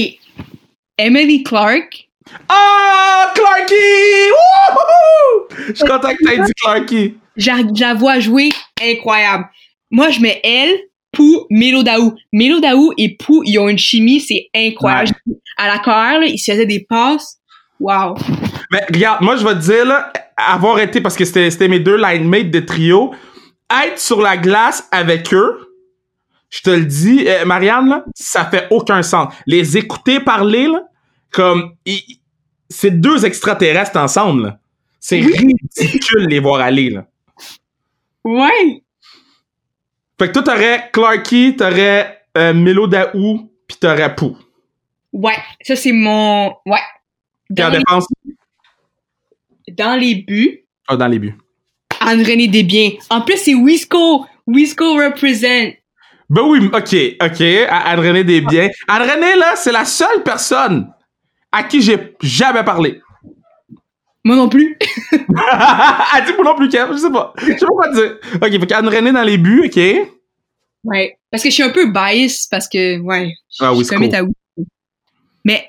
[0.97, 2.09] Emily Clark.
[2.49, 3.73] Ah, Clarky!
[4.31, 5.65] Wouhou!
[5.67, 7.17] Je suis content que t'aies dit Clarky.
[7.37, 8.49] Je la- vois jouer
[8.81, 9.45] incroyable.
[9.89, 10.77] Moi, je mets elle,
[11.11, 12.15] Pou, Melo Daou.
[12.31, 15.11] Melo Daou et Pou, ils ont une chimie, c'est incroyable.
[15.57, 17.37] À la carrière, ils se faisaient des passes.
[17.79, 18.15] Wow.
[18.71, 21.79] Mais regarde, moi, je vais te dire, là, avoir été, parce que c'était c'était mes
[21.79, 23.13] deux line mates de trio,
[23.83, 25.67] être sur la glace avec eux,
[26.49, 29.33] je te le dis, euh, Marianne, là, ça fait aucun sens.
[29.47, 30.83] Les écouter parler, là,
[31.31, 31.75] comme,
[32.69, 34.59] c'est deux extraterrestres ensemble, là.
[34.99, 37.07] C'est ridicule les voir aller, là.
[38.23, 38.83] Ouais.
[40.19, 44.37] Fait que toi, t'aurais Clarky, t'aurais euh, Melo Daou, pis t'aurais Pou.
[45.11, 45.37] Ouais.
[45.63, 46.53] Ça, c'est mon.
[46.67, 46.77] Ouais.
[47.49, 48.05] En Dans les, défense,
[49.71, 51.35] dans les buts, ah, dans les buts.
[52.47, 52.91] Desbiens.
[53.09, 54.25] En plus, c'est Wisco.
[54.47, 55.73] Wisco represent.
[56.29, 57.41] Ben oui, ok, ok.
[57.69, 58.69] À Anne-Renée Desbiens.
[58.87, 60.91] Anne-Renée, là, c'est la seule personne
[61.51, 63.01] à qui j'ai jamais parlé.
[64.23, 64.77] Moi non plus.
[65.11, 66.91] Elle dit moi non plus, Kev.
[66.93, 67.33] Je sais pas.
[67.37, 68.17] Je sais pas quoi dire.
[68.35, 70.09] Ok, fait qu'Anne-Renée dans les buts, ok.
[70.83, 71.17] Ouais.
[71.31, 73.33] Parce que je suis un peu biased parce que, ouais.
[73.49, 74.35] je- Ah, je commit à Wisco.
[75.43, 75.65] Mais,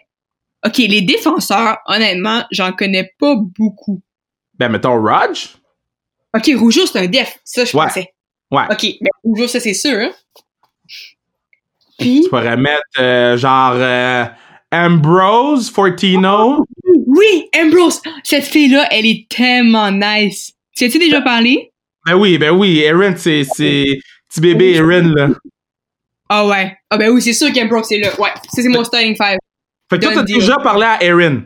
[0.66, 4.03] ok, les défenseurs, honnêtement, j'en connais pas beaucoup.
[4.59, 5.57] Ben, mettons Raj.
[6.37, 7.38] Ok, Rougeau, c'est un def.
[7.45, 7.85] Ça, je Ouais.
[7.87, 8.09] pensais.
[8.51, 8.64] Ouais.
[8.71, 9.92] Ok, mais Rougeau, ça, c'est sûr.
[9.99, 10.12] hein.
[11.99, 14.25] Puis, Tu pourrais mettre, euh, genre, euh,
[14.72, 16.64] Ambrose, Fortino?
[17.06, 18.00] oui, Ambrose.
[18.24, 20.52] Cette fille-là, elle est tellement nice.
[20.74, 21.70] Tu as-tu déjà parlé?
[22.06, 22.78] Ben oui, ben oui.
[22.80, 25.28] Erin, c'est, c'est, petit bébé Erin, là.
[26.28, 26.76] Ah ouais.
[26.90, 28.08] Ah ben oui, c'est sûr qu'Ambrose est là.
[28.18, 29.38] Ouais, ça, c'est mon starting five.
[29.90, 31.42] Fait que toi, t'as déjà parlé à Erin.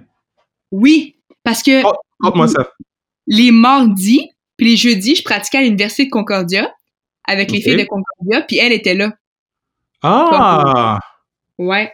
[0.70, 1.92] Oui, parce que Oh.
[2.20, 2.70] Conte-moi ça.
[3.26, 6.72] les mardis puis les jeudis, je pratiquais à l'université de Concordia
[7.24, 9.12] avec les filles de Concordia, puis elle était là.
[10.02, 10.98] Ah!
[11.58, 11.92] Ouais.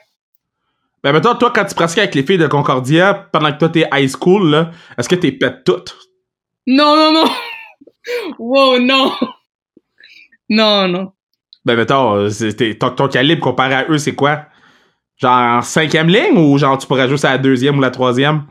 [1.02, 3.88] Ben, mettons, toi, quand tu pratiquais avec les filles de Concordia, pendant que toi, t'es
[3.92, 5.96] high school, là, est-ce que t'es pètes toutes?
[6.66, 7.24] Non, non, non.
[8.38, 9.12] wow, non.
[10.48, 11.12] Non, non.
[11.64, 12.28] Ben, mettons,
[12.78, 14.44] ton, ton calibre comparé à eux, c'est quoi?
[15.16, 18.44] Genre cinquième ligne ou genre tu pourrais jouer à la deuxième ou la troisième?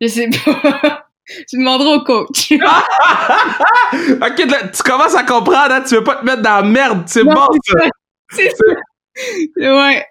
[0.00, 1.06] Je sais pas.
[1.48, 2.52] tu demanderas au coach.
[2.52, 7.02] ok, là, tu commences à comprendre, hein, tu veux pas te mettre dans la merde,
[7.06, 7.78] c'est bon c'est ça.
[8.30, 8.64] C'est ça.
[9.56, 10.04] Ouais.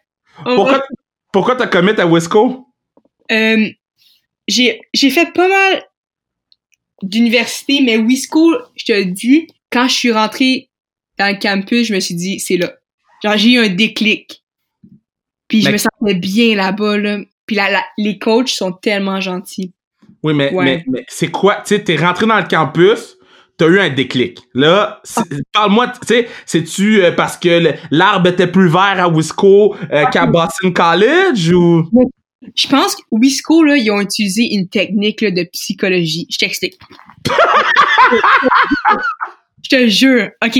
[0.44, 0.82] Pourquoi,
[1.38, 2.68] pourquoi t'as commit à Wisco?
[3.32, 3.68] Euh,
[4.48, 5.84] j'ai j'ai fait pas mal
[7.04, 10.70] d'universités, mais Wisco, je te le dis, quand je suis rentrée
[11.20, 12.74] dans le campus, je me suis dit, c'est là.
[13.24, 14.44] Genre, j'ai eu un déclic.
[15.48, 17.20] Puis je Mais- me sentais bien là-bas, là.
[17.46, 19.72] Puis la- la- les coachs sont tellement gentils.
[20.24, 20.66] Oui, mais, Ouais.
[20.66, 21.58] mais, mais c'est quoi?
[21.58, 23.17] Tu sais, t'es rentré dans le campus,
[23.58, 24.40] t'as eu un déclic.
[24.54, 25.02] Là,
[25.52, 30.28] parle-moi, tu sais, c'est-tu euh, parce que l'arbre était plus vert à Wisco euh, qu'à
[30.28, 31.90] Boston College ou?
[32.56, 36.28] Je pense que Wisco, là, ils ont utilisé une technique là, de psychologie.
[36.30, 36.78] Je t'explique.
[39.64, 40.30] je te jure.
[40.46, 40.60] OK.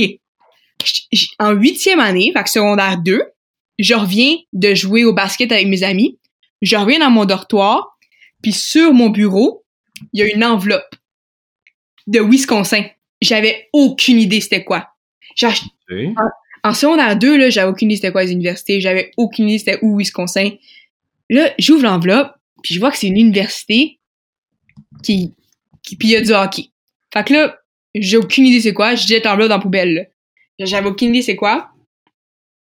[1.40, 3.22] En huitième année, fait que secondaire 2,
[3.80, 6.18] je reviens de jouer au basket avec mes amis.
[6.62, 7.98] Je reviens dans mon dortoir,
[8.42, 9.64] puis sur mon bureau,
[10.14, 10.96] il y a une enveloppe
[12.08, 12.84] de Wisconsin.
[13.22, 14.90] J'avais aucune idée c'était quoi.
[15.36, 15.54] Genre,
[16.64, 18.82] en secondaire 2, là, j'avais aucune idée c'était quoi les universités.
[18.82, 20.52] J'avais aucune idée c'était où Wisconsin.
[21.30, 24.00] Là, j'ouvre l'enveloppe, puis je vois que c'est une université
[25.04, 25.34] qui,
[25.84, 26.70] qui puis il y a du hockey.
[27.14, 27.58] Fait que là,
[27.96, 28.96] j'ai aucune idée c'est quoi.
[28.96, 30.12] Je jette l'enveloppe dans la poubelle,
[30.60, 31.70] J'avais aucune idée c'est quoi.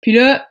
[0.00, 0.48] Puis là,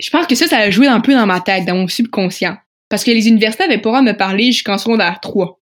[0.00, 2.56] je pense que ça, ça a joué un peu dans ma tête, dans mon subconscient.
[2.88, 5.60] Parce que les universités avaient pas le droit de me parler jusqu'en secondaire 3.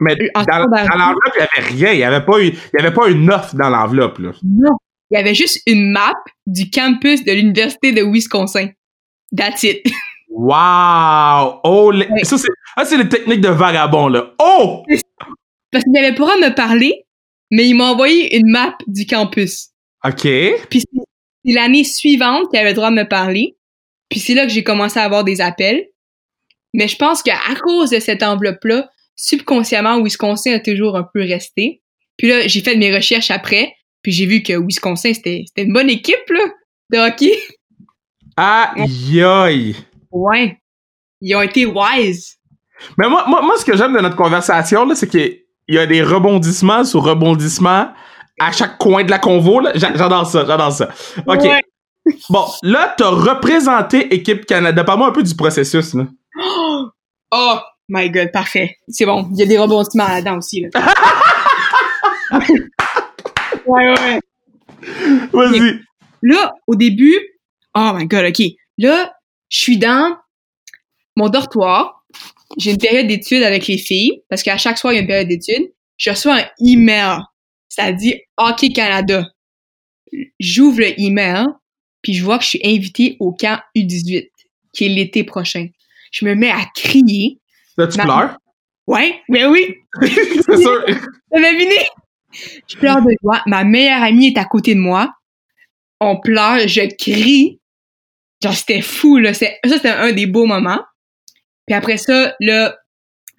[0.00, 1.92] Mais dans, l'enveloppe, il y avait rien.
[1.92, 4.30] Il y avait pas eu, il y avait pas une offre dans l'enveloppe, là.
[4.42, 4.72] Non.
[5.10, 6.12] Il y avait juste une map
[6.46, 8.68] du campus de l'université de Wisconsin.
[9.36, 9.82] That's it.
[10.28, 11.60] Wow!
[11.64, 12.24] Oh, les- Ouais.
[12.24, 14.34] ça, c'est, ah, c'est les techniques de vagabond, là.
[14.38, 14.82] Oh!
[15.70, 17.06] Parce qu'il n'avait pas le droit de me parler,
[17.50, 19.68] mais il m'a envoyé une map du campus.
[20.04, 20.22] OK.
[20.68, 23.56] Puis c'est l'année suivante qu'il avait le droit de me parler.
[24.10, 25.86] Puis c'est là que j'ai commencé à avoir des appels.
[26.74, 31.82] Mais je pense qu'à cause de cette enveloppe-là, subconsciemment, Wisconsin a toujours un peu resté.
[32.16, 35.90] Puis là, j'ai fait mes recherches après, puis j'ai vu que Wisconsin, c'était une bonne
[35.90, 36.44] équipe, là,
[36.90, 37.36] de hockey.
[38.36, 39.76] Aïe, aïe.
[40.10, 40.58] Ouais.
[41.20, 42.36] Ils ont été wise.
[42.98, 45.86] Mais moi, moi, moi, ce que j'aime de notre conversation, là, c'est qu'il y a
[45.86, 47.92] des rebondissements sur rebondissements
[48.38, 50.90] à chaque coin de la convo, J'adore ça, j'adore ça.
[51.26, 51.42] OK.
[51.42, 51.60] Ouais.
[52.30, 54.84] Bon, là, t'as représenté Équipe Canada.
[54.84, 56.06] Parle-moi un peu du processus, là.
[57.32, 58.76] Oh my god, parfait.
[58.88, 59.28] C'est bon.
[59.32, 60.68] Il y a des rebondissements là-dedans aussi, là.
[63.66, 64.20] ouais, ouais.
[65.32, 65.80] Vas-y.
[66.22, 67.16] Là, au début,
[67.74, 68.42] oh my god, ok.
[68.78, 69.12] Là,
[69.48, 70.16] je suis dans
[71.16, 72.04] mon dortoir.
[72.58, 75.08] J'ai une période d'études avec les filles, parce qu'à chaque soir, il y a une
[75.08, 75.72] période d'études.
[75.96, 77.20] Je reçois un email.
[77.68, 79.28] Ça dit Hockey Canada.
[80.38, 81.46] J'ouvre le email,
[82.02, 84.28] puis je vois que je suis invitée au camp U18,
[84.72, 85.68] qui est l'été prochain.
[86.12, 87.40] Je me mets à crier.
[87.76, 88.38] Là, tu Ma- pleures?
[88.86, 90.84] Ouais, ben oui, C'est sûr.
[91.32, 91.76] deviné?
[92.68, 93.42] Je pleure de joie.
[93.46, 95.12] Ma meilleure amie est à côté de moi.
[96.00, 97.60] On pleure, je crie.
[98.42, 99.32] Genre, c'était fou, là.
[99.34, 100.82] Ça, c'était un des beaux moments.
[101.66, 102.76] Puis après ça, là,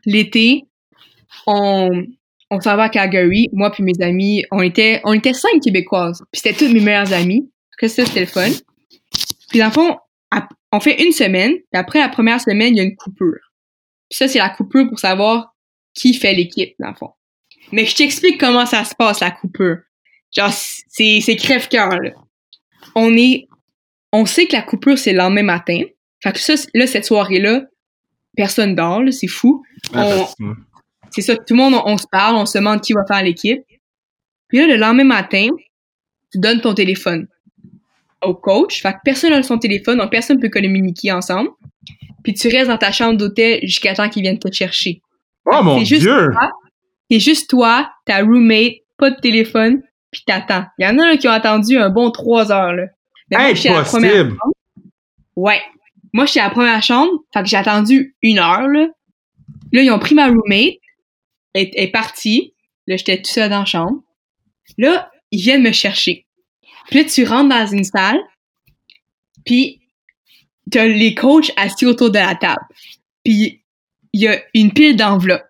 [0.05, 0.63] l'été,
[1.45, 2.03] on,
[2.49, 3.49] on s'en va à Calgary.
[3.53, 6.23] Moi puis mes amis, on était, on était cinq Québécoises.
[6.31, 7.49] Puis c'était toutes mes meilleures amies.
[7.77, 8.49] Que ça, c'était le fun.
[9.49, 9.97] Puis dans le fond,
[10.71, 11.53] on fait une semaine.
[11.53, 13.46] Puis après la première semaine, il y a une coupure.
[14.09, 15.53] Puis ça, c'est la coupure pour savoir
[15.93, 17.11] qui fait l'équipe, dans le fond.
[17.71, 19.77] Mais je t'explique comment ça se passe, la coupure.
[20.35, 22.11] Genre, c'est, c'est crève-cœur, là.
[22.95, 23.47] On est,
[24.13, 25.81] on sait que la coupure, c'est le lendemain matin.
[26.21, 27.63] Fait que ça, là, cette soirée-là,
[28.35, 29.63] personne dort, là, c'est fou.
[29.93, 30.25] On-
[31.09, 33.23] c'est ça, tout le monde, on, on se parle, on se demande qui va faire
[33.23, 33.61] l'équipe.
[34.47, 35.47] Puis là, le lendemain matin,
[36.31, 37.27] tu donnes ton téléphone
[38.21, 38.81] au coach.
[38.81, 41.49] Fait que personne n'a son téléphone, donc personne peut communiquer ensemble.
[42.23, 45.01] Puis tu restes dans ta chambre d'hôtel jusqu'à temps qu'ils viennent te chercher.
[45.45, 46.31] Oh mon juste dieu!
[47.09, 50.65] C'est juste toi, ta roommate, pas de téléphone, puis t'attends.
[50.77, 52.73] Il y en a là, qui ont attendu un bon trois heures.
[52.73, 52.87] Là.
[53.31, 54.29] Mais moi, à la Impossible!
[54.29, 54.53] chambre.
[55.35, 55.61] Ouais.
[56.13, 58.67] Moi, j'étais à la première chambre, fait que j'ai attendu une heure.
[58.67, 58.87] Là,
[59.71, 60.75] là ils ont pris ma roommate,
[61.53, 62.53] elle elle est partie.
[62.87, 64.01] Là, j'étais tout seul dans la chambre.
[64.77, 66.25] Là, ils viennent me chercher.
[66.89, 68.19] Puis là, tu rentres dans une salle,
[69.45, 69.81] puis
[70.71, 72.61] t'as les coachs assis autour de la table.
[73.23, 73.61] Puis
[74.13, 75.45] il y a une pile d'enveloppes.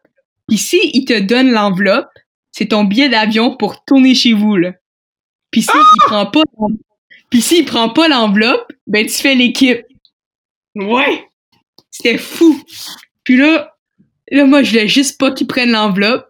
[0.48, 2.10] Puis si ils te donnent l'enveloppe,
[2.52, 4.74] c'est ton billet d'avion pour tourner chez vous, là.
[5.52, 6.70] Puis si il prend pas l'en-
[7.30, 9.82] puis s'il prend pas l'enveloppe, ben tu fais l'équipe.
[10.76, 11.28] Ouais!
[11.92, 12.62] C'était fou!
[13.24, 13.76] Puis là,
[14.32, 16.26] là, moi, je voulais juste pas qu'ils prennent l'enveloppe.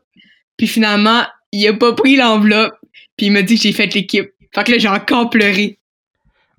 [0.58, 2.76] Puis finalement, il a pas pris l'enveloppe.
[3.16, 4.30] Puis il m'a dit que j'ai fait l'équipe.
[4.54, 5.77] Fait que là, j'ai encore pleuré.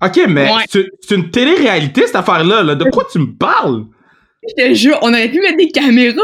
[0.03, 0.63] Ok, mais Ouais.
[0.69, 2.63] c'est une télé-réalité, cette affaire-là.
[2.63, 2.75] Là.
[2.75, 3.85] De quoi tu me parles?
[4.47, 6.21] Je te jure, on aurait pu mettre des caméras.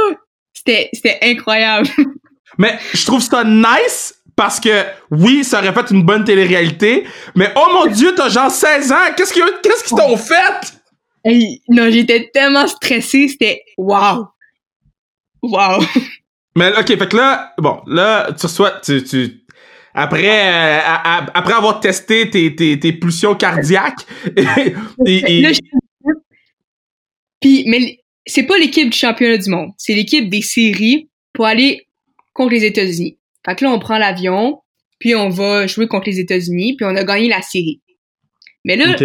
[0.54, 1.88] C'était, c'était incroyable.
[2.58, 7.52] Mais je trouve ça nice parce que, oui, ça aurait fait une bonne télé-réalité, mais
[7.56, 8.96] oh mon dieu, t'as genre 16 ans!
[9.16, 10.74] Qu'est-ce qu'ils qu'est-ce qu'ils t'ont fait?
[11.24, 14.28] Hey, non, j'étais tellement stressée, c'était wow.
[15.42, 15.84] Wow.
[16.58, 19.45] Mais ok, fait que là, bon, là, tu reçois, tu, tu,
[19.96, 24.06] après, euh, à- à- après avoir testé tes, tes, tes pulsions cardiaques,
[25.06, 25.60] et- et- Là, je-
[27.42, 31.88] Puis, mais c'est pas l'équipe du championnat du monde, c'est l'équipe des séries pour aller
[32.34, 33.18] contre les États-Unis.
[33.46, 34.60] Fait que là, on prend l'avion,
[35.00, 37.82] puis on va jouer contre les États-Unis, puis on a gagné la série.
[38.64, 38.96] Mais là,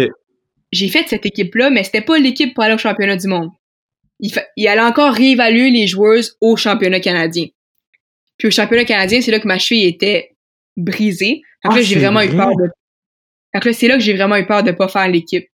[0.71, 3.49] j'ai fait cette équipe-là, mais c'était pas l'équipe pour aller au championnat du monde.
[4.19, 7.47] Il, fa- il allait encore réévaluer les joueuses au championnat canadien.
[8.37, 10.30] Puis au championnat canadien, c'est là que ma cheville était
[10.85, 12.69] Fait que Ah, là, j'ai c'est vraiment eu peur de...
[13.53, 15.47] Fait que là, c'est là que j'ai vraiment eu peur de pas faire l'équipe.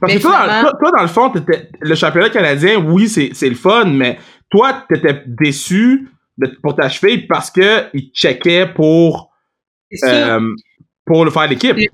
[0.00, 2.76] Parce Mais que toi, dans, finalement- toi, toi, dans le fond, t'étais- le championnat canadien,
[2.78, 4.18] oui, c'est c'est le fun, mais
[4.50, 9.30] toi, t'étais déçu de, pour ta cheville parce que ils checkaient pour,
[10.04, 10.54] euh,
[11.04, 11.76] pour le faire l'équipe.
[11.76, 11.86] Le,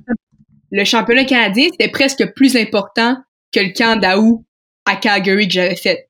[0.71, 3.17] le championnat canadien, c'était presque plus important
[3.53, 4.45] que le camp d'Aou
[4.87, 6.09] à Calgary que j'avais fait.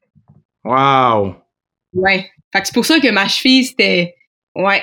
[0.65, 1.35] Wow.
[1.95, 2.31] Ouais.
[2.53, 4.15] Fait que c'est pour ça que ma cheville, c'était...
[4.55, 4.83] Ouais.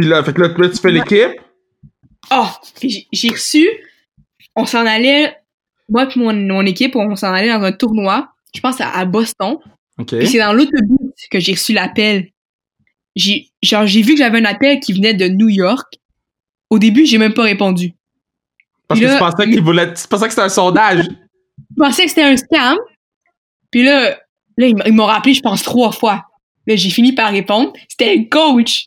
[0.00, 1.40] Puis là, fait que là, tu fais l'équipe.
[2.30, 2.46] Oh!
[2.82, 3.68] J'ai- reçu...
[4.56, 5.36] On s'en allait...
[5.88, 9.04] Moi et mon, mon équipe, on s'en allait dans un tournoi, je pense à, à
[9.04, 9.58] Boston.
[10.06, 10.98] Puis c'est dans l'autobus
[11.30, 12.30] que j'ai reçu l'appel.
[13.16, 15.98] J'ai genre j'ai vu que j'avais un appel qui venait de New York.
[16.70, 17.92] Au début, j'ai même pas répondu.
[18.86, 21.04] Parce Puis que là- tu pensais tu pensais que c'était un sondage.
[21.04, 22.78] Je pensais que c'était un scam.
[23.72, 24.16] Puis là,
[24.56, 26.24] là ils m'ont rappelé, je pense, trois fois.
[26.66, 27.72] Là, j'ai fini par répondre.
[27.88, 28.86] C'était le coach.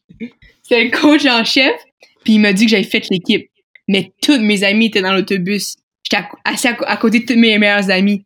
[0.74, 1.76] C'était le coach en chef.
[2.24, 3.50] Puis il m'a dit que j'avais fait l'équipe.
[3.88, 5.76] Mais tous mes amis étaient dans l'autobus.
[6.04, 8.26] J'étais assis à, côté de tous mes meilleurs amis.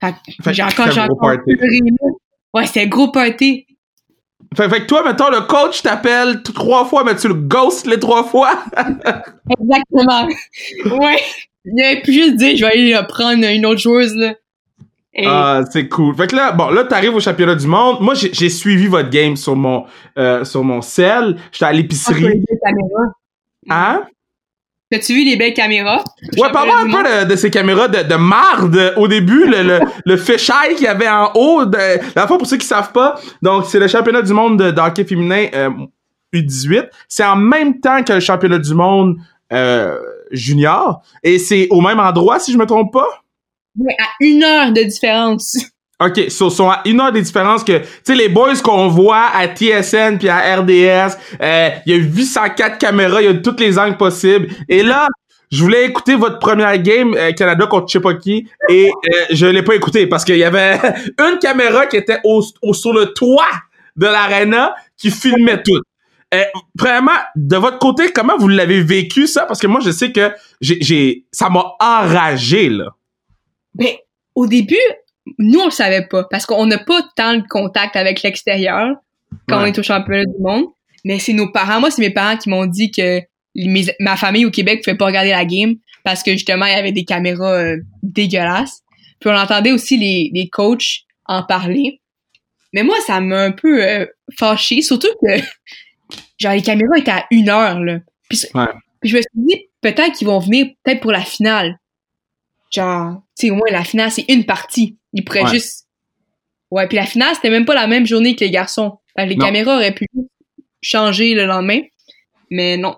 [0.00, 1.36] Fait que Fait que j'ai encore, j'ai encore.
[2.52, 3.66] Ouais, c'était un gros party.
[4.56, 8.00] Fait, fait que toi, mettons, le coach t'appelle trois fois, mais tu le ghostes les
[8.00, 8.64] trois fois.
[8.76, 10.26] Exactement.
[10.98, 11.20] ouais.
[11.64, 14.34] Il aurait pu juste dire, je vais aller prendre une autre joueuse, là.
[15.12, 16.14] Et Ah, c'est cool.
[16.14, 17.98] Fait que là, bon, là, t'arrives au championnat du monde.
[18.00, 19.84] Moi, j'ai j'ai suivi votre game sur mon,
[20.18, 21.36] euh, sur mon cell.
[21.52, 22.22] J'étais à l'épicerie.
[22.22, 23.12] belles caméras.
[23.68, 24.02] Hein?
[24.90, 26.02] T'as-tu vu les belles caméras?
[26.36, 29.80] Ouais, parle-moi un peu de, de ces caméras de, de marde au début, le, le,
[30.04, 31.64] le fisheye qu'il y avait en haut.
[31.64, 31.78] De,
[32.16, 34.80] la fois, pour ceux qui savent pas, donc c'est le championnat du monde de, de
[34.80, 35.70] hockey féminin euh,
[36.34, 36.88] U18.
[37.08, 39.16] C'est en même temps que le championnat du monde
[39.52, 39.96] euh,
[40.32, 41.02] junior.
[41.22, 43.06] Et c'est au même endroit, si je me trompe pas?
[43.98, 45.56] À une heure de différence.
[46.02, 49.26] OK, so, sont à une heure des différences que, tu sais, les boys qu'on voit
[49.34, 53.56] à TSN puis à RDS, euh, il y a 804 caméras, il y a tous
[53.58, 54.48] les angles possibles.
[54.70, 55.08] Et là,
[55.52, 57.86] je voulais écouter votre première game euh, Canada contre
[58.18, 60.78] qui et euh, je l'ai pas écouté parce qu'il y avait
[61.18, 63.44] une caméra qui était au, au- sur le toit
[63.96, 65.80] de l'arena qui filmait tout.
[66.32, 66.44] Euh,
[66.78, 69.42] vraiment, de votre côté, comment vous l'avez vécu ça?
[69.44, 72.86] Parce que moi, je sais que j'ai ça m'a enragé, là.
[73.74, 73.88] Ben,
[74.34, 74.76] au début,
[75.38, 78.96] nous, on le savait pas, parce qu'on n'a pas tant de contact avec l'extérieur
[79.48, 79.62] quand Ouais.
[79.64, 80.64] on est au championnat du monde.
[81.04, 81.80] Mais c'est nos parents.
[81.80, 83.20] Moi, c'est mes parents qui m'ont dit que
[83.54, 86.76] mes- ma famille au Québec pouvait pas regarder la game parce que justement, il y
[86.76, 88.82] avait des caméras euh, dégueulasses.
[89.20, 92.00] Puis on entendait aussi les, les coachs en parler.
[92.72, 94.06] Mais moi, ça m'a un peu euh,
[94.38, 95.28] fâché, surtout que
[96.38, 97.98] genre les caméras étaient à une heure là.
[98.28, 98.66] Puis, Ouais.
[99.00, 101.78] puis je me suis dit peut-être qu'ils vont venir peut-être pour la finale.
[102.70, 104.96] Genre, tu sais, au moins la finale c'est une partie.
[105.12, 105.50] Ils pourraient Ouais.
[105.50, 105.86] juste.
[106.70, 108.98] Ouais, puis la finale c'était même pas la même journée que les garçons.
[109.16, 109.44] Les Non.
[109.46, 110.06] caméras auraient pu
[110.80, 111.80] changer le lendemain,
[112.50, 112.96] mais non.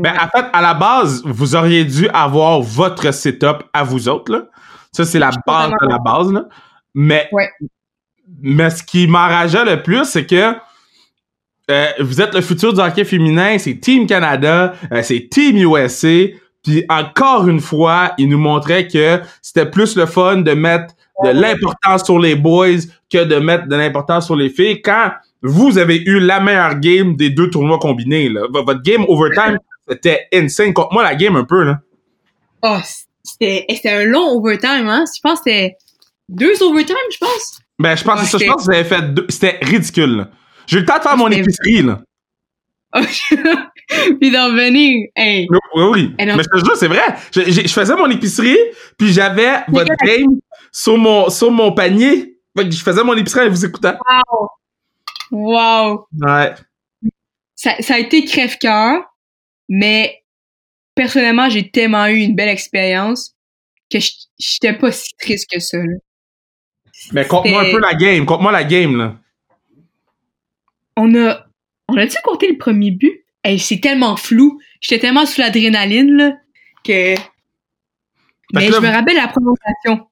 [0.00, 4.32] Ben, en fait, à la base, vous auriez dû avoir votre setup à vous autres,
[4.32, 4.46] là.
[4.92, 6.44] Ça, c'est la base de la base, là.
[6.94, 7.48] Mais, Ouais.
[8.40, 10.54] mais ce qui m'enrageait le plus, c'est que
[11.70, 16.26] euh, vous êtes le futur du hockey féminin, c'est Team Canada, euh, c'est Team USA,
[16.66, 20.94] puis encore une fois, ils nous montraient que c'était plus le fun de mettre
[21.24, 25.12] de l'importance sur les boys que de mettre de l'importance sur les filles quand
[25.42, 28.28] vous avez eu la meilleure game des deux tournois combinés.
[28.28, 28.42] Là.
[28.52, 29.58] Votre game overtime,
[29.88, 30.74] c'était insane.
[30.74, 31.62] Contre moi, la game un peu.
[31.62, 31.78] Là.
[32.62, 32.78] Oh,
[33.22, 35.04] c'était un long overtime, hein?
[35.14, 35.76] Je pense que c'était
[36.28, 37.60] deux overtime, je pense.
[37.78, 38.44] Ben, je pense que c'est ça.
[38.44, 39.26] Je pense que vous avez fait deux.
[39.28, 40.16] C'était ridicule.
[40.16, 40.28] là.
[40.66, 41.82] J'ai eu le temps de faire mon C'était- épicerie.
[41.82, 42.00] Là.
[44.20, 45.46] Puis d'en venir, hey.
[45.50, 46.14] Oui, oui.
[46.18, 47.02] Mais je te jure, c'est vrai.
[47.32, 48.58] Je, faisais mon épicerie,
[48.98, 50.40] puis j'avais votre game
[50.72, 52.38] sur mon, sur mon panier.
[52.56, 53.94] Je faisais mon épicerie en vous écoutant.
[55.30, 56.06] Wow!
[56.20, 56.54] Ouais.
[57.54, 59.04] Ça, ça a été crève-cœur,
[59.68, 60.22] mais
[60.94, 63.34] personnellement, j'ai tellement eu une belle expérience
[63.90, 65.78] que je- j'étais pas si triste que ça.
[65.78, 65.96] là.
[67.12, 68.26] Mais compte-moi un peu la game.
[68.26, 69.16] Compte-moi la game, là.
[70.96, 71.46] On a,
[71.88, 73.24] on a-tu compté le premier but?
[73.46, 74.58] Hey, c'est tellement flou.
[74.80, 76.32] J'étais tellement sous l'adrénaline, là,
[76.84, 77.14] que...
[78.52, 80.08] Mais là, je me rappelle la prolongation.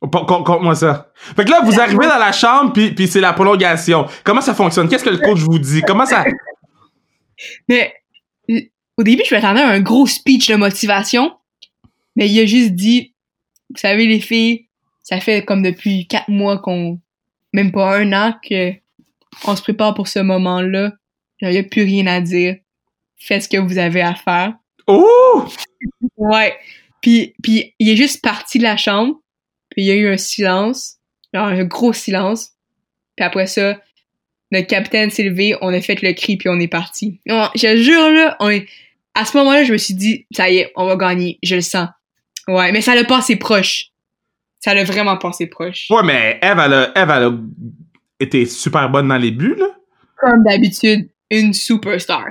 [0.00, 1.10] Con- con- Compte-moi ça.
[1.14, 4.06] Fait que là, vous arrivez dans la chambre, puis, puis c'est la prolongation.
[4.22, 4.88] Comment ça fonctionne?
[4.88, 5.82] Qu'est-ce que le coach vous dit?
[5.82, 6.24] Comment ça...
[7.68, 7.94] Mais
[8.96, 11.36] au début, je m'attendais à un gros speech de motivation,
[12.16, 13.12] mais il a juste dit,
[13.70, 14.68] vous savez les filles,
[15.02, 17.00] ça fait comme depuis quatre mois qu'on,
[17.52, 18.72] même pas un an que
[19.46, 20.92] on se prépare pour ce moment-là.
[21.40, 22.56] Il n'y a plus rien à dire.
[23.16, 24.54] Faites ce que vous avez à faire.
[24.86, 25.46] Oh!
[26.16, 26.56] Ouais.
[27.00, 29.20] Puis, puis il est juste parti de la chambre,
[29.70, 30.96] puis il y a eu un silence,
[31.32, 32.52] genre un gros silence.
[33.16, 33.78] Puis après ça,
[34.52, 37.20] notre capitaine s'est levé, on a fait le cri, puis on est parti.
[37.26, 38.66] Je jure, là, on est...
[39.14, 41.60] à ce moment-là, je me suis dit, ça y est, on va gagner, je le
[41.60, 41.88] sens.
[42.48, 43.86] Ouais, mais ça l'a passé proche.
[44.60, 45.86] Ça l'a vraiment passé proche.
[45.90, 47.38] Ouais, mais Eve, elle a, Eve, elle a
[48.20, 49.66] été super bonne dans les buts, là.
[50.16, 52.26] Comme d'habitude, une superstar.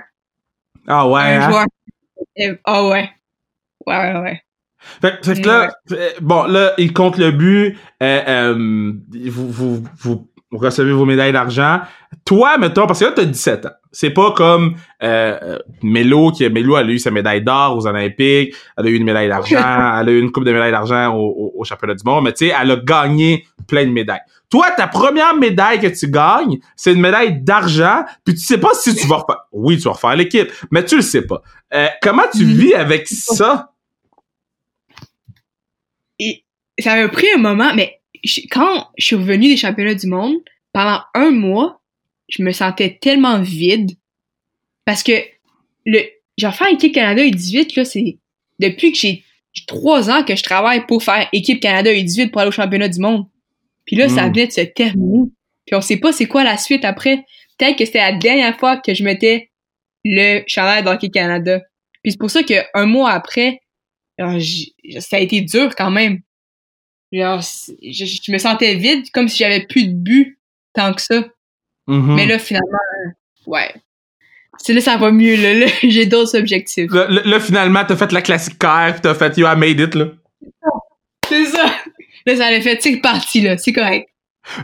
[0.88, 1.50] Ah ouais, un hein?
[1.50, 1.66] joueur.
[2.66, 3.10] Ah ouais.
[3.86, 4.42] Ouais, ouais, ouais.
[5.02, 8.94] Fait, fait que là, euh, bon, là, il compte le but, euh, euh,
[9.30, 11.82] vous, vous, vous recevez vos médailles d'argent.
[12.26, 13.72] Toi, mettons, parce que là, t'as 17 ans.
[13.92, 17.88] C'est pas comme euh, euh, Mélo, qui Mélo, elle a eu sa médaille d'or aux
[17.88, 19.58] Olympiques, elle a eu une médaille d'argent,
[20.00, 22.34] elle a eu une coupe de médailles d'argent au, au, au championnat du monde, mais
[22.34, 24.22] tu sais, elle a gagné plein de médailles.
[24.54, 28.70] Toi, ta première médaille que tu gagnes, c'est une médaille d'argent, puis tu sais pas
[28.76, 29.40] si tu vas refaire.
[29.52, 31.42] Oui, tu vas refaire l'équipe, mais tu le sais pas.
[31.74, 32.54] Euh, comment tu Mhm.
[32.54, 33.72] vis avec ça?
[36.20, 36.44] Et
[36.78, 40.36] ça m'a pris un moment, mais je- quand je suis revenue des championnats du monde,
[40.72, 41.82] pendant un mois,
[42.30, 43.94] je me sentais tellement vide.
[44.86, 45.14] Parce que
[45.88, 46.00] le,
[46.38, 48.20] genre faire équipe Canada U18, là, c'est
[48.60, 49.24] depuis que j'ai
[49.66, 53.00] trois ans que je travaille pour faire équipe Canada U18 pour aller au championnat du
[53.00, 53.26] monde.
[53.86, 54.32] Puis là, ça Mm.
[54.34, 55.26] venait de se terminer.
[55.66, 57.24] Puis on sait pas c'est quoi la suite après.
[57.58, 59.50] Peut-être que c'était la dernière fois que je mettais
[60.04, 61.62] le chandail d'Hockey Canada.
[62.02, 63.60] Puis c'est pour ça qu'un mois après,
[64.20, 64.40] alors,
[65.00, 66.20] ça a été dur quand même.
[67.12, 70.40] Genre, je, je me sentais vide, comme si j'avais plus de but
[70.74, 71.24] tant que ça.
[71.88, 72.16] Mhm.
[72.16, 72.78] Mais là, finalement,
[73.48, 73.74] ouais.
[74.58, 75.54] C'est là, ça va mieux, là.
[75.54, 76.92] Là, j'ai d'autres objectifs.
[76.92, 80.08] Là, finalement, t'as fait la classique KF, t'as fait You I made it, là.
[81.28, 81.74] C'est ça.
[82.26, 83.58] Là, ça allait fait, c'est parti, là.
[83.58, 84.08] C'est correct.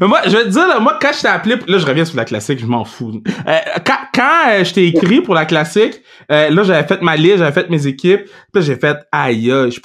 [0.02, 2.04] Mais moi, je vais te dire, là, moi, quand je t'ai appelé, là, je reviens
[2.04, 3.22] sur la classique, je m'en fous.
[3.48, 6.02] Euh, quand quand euh, je t'ai écrit pour la classique,
[6.32, 8.22] euh, là, j'avais fait ma liste, j'avais fait mes équipes,
[8.54, 9.80] puis j'ai fait, aïe, je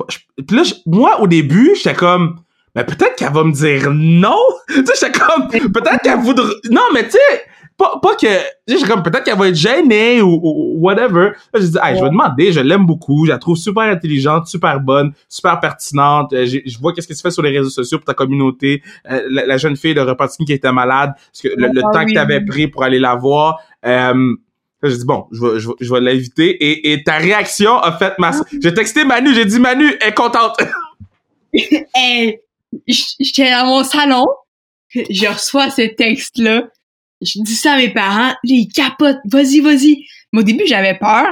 [0.47, 2.41] puis là, moi, au début, j'étais comme,
[2.75, 4.37] mais peut-être qu'elle va me dire non.
[4.69, 7.45] tu sais, j'étais comme, peut-être qu'elle voudra, non, mais tu sais,
[7.77, 8.27] pas, pas que,
[8.69, 11.33] j'ai comme, peut-être qu'elle va être gênée ou, ou- whatever.
[11.53, 14.47] Là, j'ai dit, hey, je vais demander, je l'aime beaucoup, je la trouve super intelligente,
[14.47, 16.33] super bonne, super pertinente.
[16.33, 18.83] Euh, je vois qu'est-ce que tu fais sur les réseaux sociaux pour ta communauté.
[19.11, 21.91] Euh, la, la jeune fille de Repentigny qui était malade, parce que le, le Ah
[21.93, 23.59] temps que tu avais pris pour aller la voir.
[23.85, 24.13] Euh,
[24.83, 26.51] là, j'ai dit, bon, je vais, je vais, je vais l'inviter.
[26.51, 28.31] Et, et ta réaction a fait ma...
[28.63, 30.57] J'ai texté Manu, j'ai dit, Manu, elle est contente.
[31.95, 32.41] Hey,
[32.87, 34.27] j- j'étais dans mon salon,
[34.95, 36.65] je reçois ce texte-là,
[37.21, 40.05] je dis ça à mes parents, là, ils capotent, vas-y, vas-y.
[40.33, 41.27] Mais au début, j'avais peur,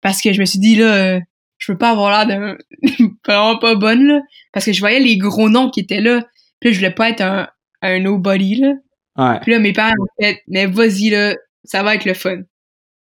[0.00, 1.20] parce que je me suis dit, là, euh,
[1.58, 2.58] je peux pas avoir l'air de
[3.26, 4.20] vraiment pas bonne, là,
[4.52, 6.22] parce que je voyais les gros noms qui étaient là,
[6.60, 7.48] puis là, je voulais pas être un,
[7.82, 8.72] un nobody, là.
[9.16, 9.40] Ouais.
[9.40, 12.42] Puis là, mes parents ont fait, mais vas-y, là, ça va être le fun.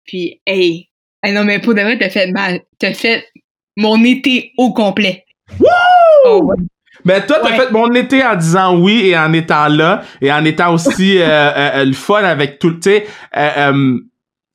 [0.05, 0.89] Puis, hey,
[1.23, 3.25] hey, non, mais pour de vrai, t'as fait ma, t'as fait
[3.77, 5.25] mon été au complet.
[6.25, 6.57] Oh, ouais.
[7.05, 7.57] Ben toi, t'as Ouais.
[7.57, 11.25] fait mon été en disant oui et en étant là et en étant aussi euh,
[11.25, 12.79] euh, euh, le fun avec tout le...
[12.79, 13.05] Tu sais,
[13.37, 13.99] euh, euh,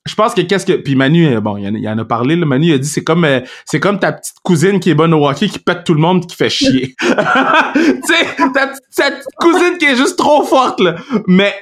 [0.07, 0.73] je pense que qu'est-ce que...
[0.73, 3.03] Puis Manu, euh, bon, il il en a parlé, là, Manu il a dit c'est
[3.03, 5.93] comme euh, c'est comme ta petite cousine qui est bonne au hockey qui pète tout
[5.93, 6.95] le monde qui fait chier.
[6.99, 10.95] tu sais, ta, petite- ta petite cousine qui est juste trop forte, là.
[11.27, 11.53] Mais,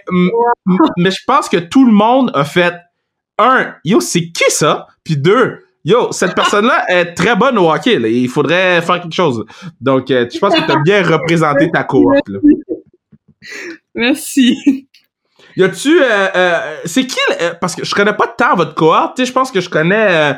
[0.98, 2.74] mais je pense que tout le monde a fait
[3.38, 4.88] un, yo, c'est qui ça?
[5.04, 8.00] Puis deux, yo, cette personne-là est très bonne au hockey.
[8.00, 8.08] Là.
[8.08, 9.46] Il faudrait faire quelque chose.
[9.80, 12.28] Donc, euh, je pense que tu as bien représenté ta cohorte.
[12.28, 12.40] Là.
[13.96, 14.88] Merci.
[15.56, 16.02] Y a-tu...
[16.02, 17.18] Euh, euh, c'est qui...
[17.42, 19.16] euh, parce que je connais pas tant votre cohorte.
[19.16, 20.36] Tu sais, je pense que je connais...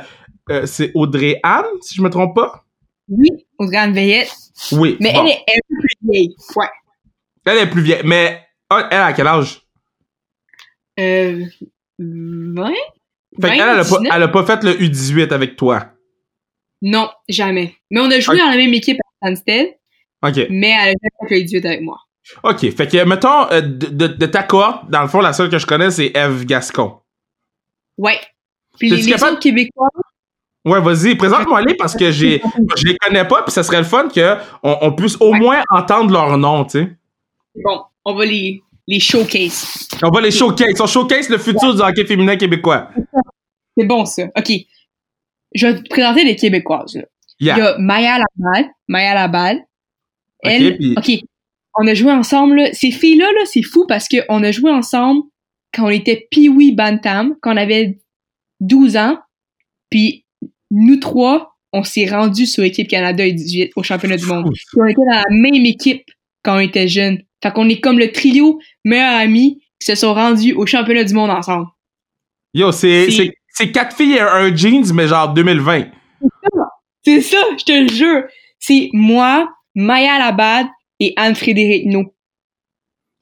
[0.66, 2.64] c'est Audrey Anne, si je me trompe pas?
[3.10, 4.34] Oui, aux grandes veillettes.
[4.72, 4.98] Oui.
[5.00, 5.22] Mais bon.
[5.22, 6.36] elle est elle est plus vieille.
[6.56, 6.68] Ouais.
[7.46, 8.02] Elle est plus vieille.
[8.06, 9.62] Mais elle, à quel âge?
[11.00, 11.44] Euh,
[12.00, 12.72] 20?
[13.40, 15.86] Fait qu'elle, elle a, pas, elle a pas fait le U18 avec toi.
[16.82, 17.76] Non, jamais.
[17.92, 19.68] Mais on a joué dans la même équipe à Stansted,
[20.24, 20.48] OK.
[20.50, 21.98] mais elle a fait le 18 avec moi.
[22.44, 22.60] OK.
[22.72, 25.58] Fait que, mettons, euh, de, de, de ta cohorte, dans le fond, la seule que
[25.60, 26.98] je connais, c'est Eve Gascon.
[27.98, 28.20] Ouais.
[28.80, 29.90] Puis les, autres Québécois,
[30.64, 32.40] Ouais, vas-y, présente-moi les parce que j'ai,
[32.78, 35.40] je les connais pas, puis ça serait le fun que on, on puisse au Ouais.
[35.40, 36.92] moins entendre leur nom, tu sais.
[37.64, 39.88] bon, on va les, les showcase.
[40.04, 42.90] On va les showcase, on showcase le futur du hockey féminin québécois.
[43.78, 44.24] C'est bon, ça.
[44.38, 44.52] OK.
[45.54, 46.96] Je vais te présenter les Québécoises.
[46.96, 47.04] là.
[47.40, 47.56] Yeah.
[47.58, 48.70] Il y a Maya Labal.
[48.88, 49.58] Maya Labal.
[50.44, 51.12] Ok, Elle, puis- OK.
[51.80, 52.56] On a joué ensemble.
[52.58, 52.74] là.
[52.74, 55.24] Ces filles-là, là, c'est fou parce qu'on a joué ensemble
[55.74, 58.00] quand on était Pee-Wee Bantam, quand on avait
[58.60, 59.18] 12 ans.
[59.90, 60.26] Puis
[60.70, 64.50] nous trois, on s'est rendus sur l'équipe Canada et 18 au championnat du monde.
[64.54, 66.04] Puis on était dans la même équipe
[66.44, 67.22] quand on était jeunes.
[67.44, 71.14] Fait qu'on est comme le trio meilleurs amis qui se sont rendus au championnat du
[71.14, 71.68] monde ensemble.
[72.54, 73.08] Yo, c'est,
[73.54, 75.86] C'est- quatre filles et un jeans, mais genre 2020.
[77.04, 78.24] C'est ça, je te le jure.
[78.60, 80.68] C'est moi, Maya Labad
[81.00, 82.14] et Anne-Frédéric No.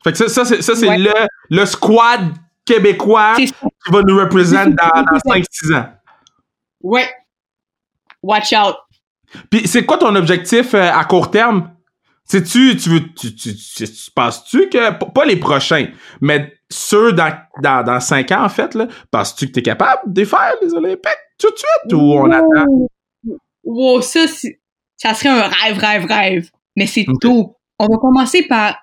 [0.03, 0.97] Fait que ça, ça c'est, ça, c'est Ouais.
[0.97, 1.11] le,
[1.49, 2.33] le squad
[2.65, 3.51] québécois qui
[3.89, 5.85] va nous représenter dans, dans 5-6 ans.
[6.81, 7.09] Ouais.
[8.21, 8.75] Watch out.
[9.49, 11.71] Puis c'est quoi ton objectif euh, à court terme?
[12.29, 15.87] Sais-tu, tu veux, tu, tu, tu, tu penses-tu que, pas les prochains,
[16.21, 20.23] mais ceux dans, dans, dans 5 ans, en fait, là, penses-tu que t'es capable de
[20.25, 21.09] faire les Olympiques
[21.39, 22.65] tout de suite ou on attend?
[23.63, 24.27] Wow, ça,
[24.95, 26.49] ça serait un rêve, rêve, rêve.
[26.75, 27.19] Mais c'est Ok.
[27.21, 27.55] tôt.
[27.79, 28.77] On va commencer par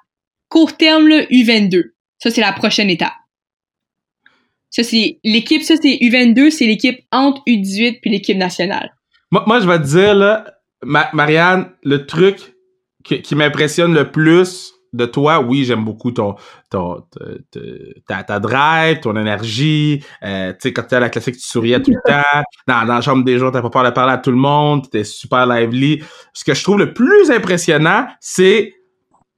[0.48, 1.92] court terme, le U22.
[2.18, 3.12] Ça, c'est la prochaine étape.
[4.70, 8.92] Ça, c'est l'équipe, ça, c'est U22, c'est l'équipe entre U18 puis l'équipe nationale.
[9.30, 10.44] Moi, moi, je vais te dire, là,
[10.82, 12.55] Ma- Marianne, le truc
[13.06, 16.36] qui, qui m'impressionne le plus de toi, oui, j'aime beaucoup ton,
[16.70, 20.02] ton, te- ta, ta drive, ton énergie.
[20.22, 22.42] Euh, tu sais, quand t'es à la classique, tu souriais tout le temps.
[22.66, 24.84] Dans, dans la chambre des jours, t'as pas peur de parler à tout le monde.
[24.84, 26.02] T'étais super lively.
[26.32, 28.72] Ce que je trouve le plus impressionnant, c'est,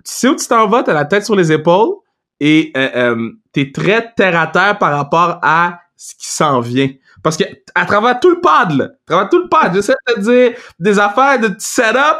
[0.04, 1.94] tu sais où tu t'en vas, t'as la tête sur les épaules
[2.40, 6.88] et euh, euh, t'es très terre à terre par rapport à ce qui s'en vient.
[7.22, 7.44] Parce que
[7.74, 10.52] à travers tout le pad, là, à travers tout le pad, j'essaie de te dire
[10.78, 12.18] des affaires de petits setup,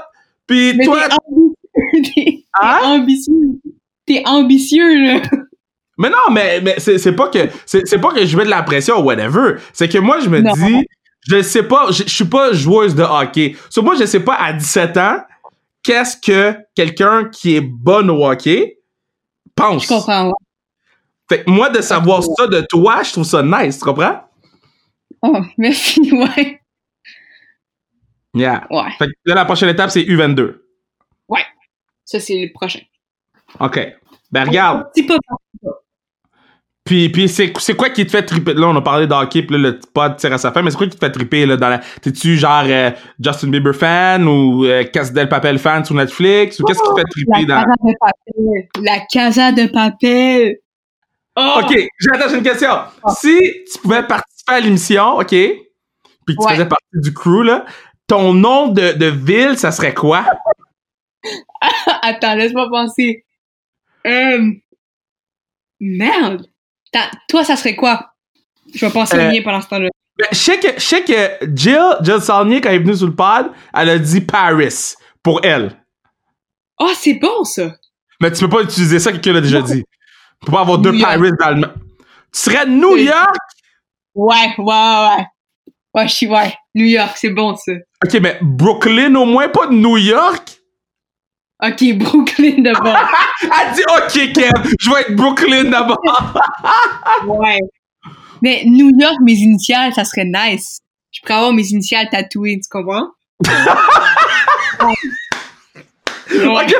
[0.48, 1.54] puis Mais toi, t'es ambitieux.
[2.14, 2.78] T'es Hein?
[2.80, 3.60] t'es ambitieux.
[4.06, 5.20] T'es ambitieux, là.
[5.96, 8.50] Mais non, mais, mais c'est, c'est pas que c'est, c'est pas que je mets de
[8.50, 9.56] la pression ou whatever.
[9.72, 10.52] C'est que moi, je me Non.
[10.54, 10.86] dis,
[11.28, 13.56] je sais pas, je, je suis pas joueuse de hockey.
[13.70, 15.18] So, moi, je sais pas à 17 ans,
[15.82, 18.78] qu'est-ce que quelqu'un qui est bon au hockey
[19.56, 19.84] pense?
[19.84, 20.28] Je comprends.
[20.28, 20.34] ouais.
[21.28, 24.20] Fait que moi, de savoir ça de toi, je trouve ça nice, tu comprends?
[25.22, 26.57] Oh, merci, ouais.
[28.34, 28.66] Yeah.
[28.70, 28.90] Ouais.
[28.98, 30.56] Fait que là, la prochaine étape, c'est U22.
[32.04, 32.80] Ça, c'est le prochain.
[33.60, 33.78] OK.
[34.32, 34.90] Ben, regarde.
[34.94, 35.16] Petit pas.
[36.84, 38.54] Puis, puis c'est, c'est quoi qui te fait triper?
[38.54, 40.78] Là, on a parlé d'hockey, puis là, le pod tire à sa fin, mais c'est
[40.78, 41.80] quoi qui te fait triper, là, dans la...
[42.00, 42.90] T'es-tu genre euh,
[43.22, 46.58] Justin Bieber fan ou euh, Casa del Papel fan sur Netflix?
[46.60, 47.62] Ou qu'est-ce qui te fait La triper dans...
[47.62, 48.84] casa de papel.
[48.84, 50.56] La casa de papel.
[51.36, 51.60] Oh!
[51.62, 52.70] OK, j'ai une question.
[53.18, 53.38] Si
[53.70, 55.56] tu pouvais participer à l'émission, OK, puis
[56.26, 56.52] que tu Ouais.
[56.54, 57.66] faisais partie du crew, là,
[58.08, 60.24] ton nom de, de ville, ça serait quoi?
[62.02, 63.24] Attends, laisse-moi penser.
[64.06, 64.50] Euh...
[65.80, 66.46] Merde.
[66.92, 68.12] Ta- Toi, ça serait quoi?
[68.74, 69.88] Je vais penser Euh, au mien pendant ce temps-là.
[70.18, 73.06] Ben, je sais que, je sais que Jill, Jill Saulnier, quand elle est venue sur
[73.06, 75.76] le pod, elle a dit Paris pour elle.
[76.80, 77.74] Oh, c'est bon, ça.
[78.20, 79.84] Mais tu peux pas utiliser ça, quelqu'un l'a déjà dit.
[80.40, 81.00] Tu peux pas avoir deux New.
[81.00, 81.66] Paris dans le.
[82.32, 82.96] Tu serais New.
[82.96, 83.36] York?
[84.14, 85.26] Ouais, ouais, ouais.
[85.94, 86.54] Ouais, je suis, ouais.
[86.74, 87.72] New York, c'est bon, ça.
[88.04, 90.56] OK, mais Brooklyn au moins, pas New York?
[91.60, 92.96] Ok, Brooklyn d'abord.
[93.42, 96.00] Elle dit OK, Kev, je vais être Brooklyn d'abord.
[97.26, 97.58] ouais.
[98.42, 100.78] Mais New York, mes initiales, ça serait nice.
[101.10, 103.08] Je pourrais avoir mes initiales tatouées, tu comprends?
[104.80, 104.94] Ouais.
[106.46, 106.76] OK,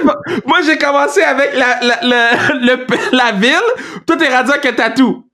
[0.46, 5.24] moi j'ai commencé avec la, la, le- la ville, toi t'es rendu avec un tatou.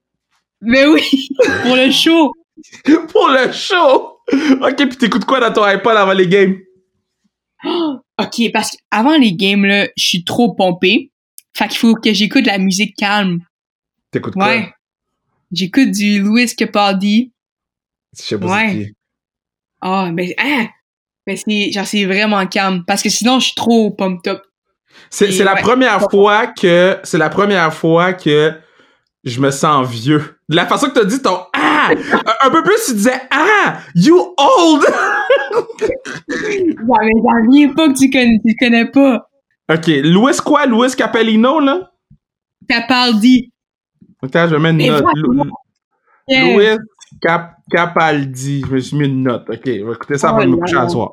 [0.61, 1.29] Mais oui,
[1.65, 2.33] pour le show.
[3.13, 4.14] Pour le show!
[4.33, 6.57] OK, pis t'écoutes quoi dans ton iPod avant les games?
[8.17, 11.11] Ok, parce qu'avant les games, là, je suis trop pompé.
[11.53, 13.41] Fait qu'il faut que j'écoute de la musique calme.
[14.13, 14.47] T'écoutes quoi?
[14.47, 14.73] Ouais.
[15.51, 17.33] J'écoute du Louis Capaldi.
[18.17, 18.69] Je sais pas Ouais.
[18.71, 18.93] c'est qui.
[19.81, 20.69] Ah, mais, hein?
[21.27, 22.85] Mais c'est, genre, c'est vraiment calme.
[22.87, 24.43] Parce que sinon, je suis trop pumped up.
[25.11, 25.63] C'est, c'est la ouais.
[25.63, 28.53] première fois que c'est la première fois que
[29.25, 30.39] je me sens vieux.
[30.49, 33.79] De la façon que t'as dit ton ah, un, un peu plus tu disais ah,
[33.95, 34.83] you old.
[35.91, 39.29] Ouais, mais j'en viens pas que tu connais, tu connais pas.
[39.73, 41.91] ok, Louis quoi, Louis Capellino là?
[42.69, 43.51] Capaldi.
[44.23, 45.03] Attends, je mettre une Mais note.
[45.03, 45.45] vraiment.
[45.45, 45.51] Lou-
[46.27, 46.55] Yeah.
[46.55, 46.79] Louis
[47.21, 49.45] Cap Ok, je me suis mis une note.
[49.51, 51.11] Ok, je vais écouter ça avant Oh de me coucher à soir.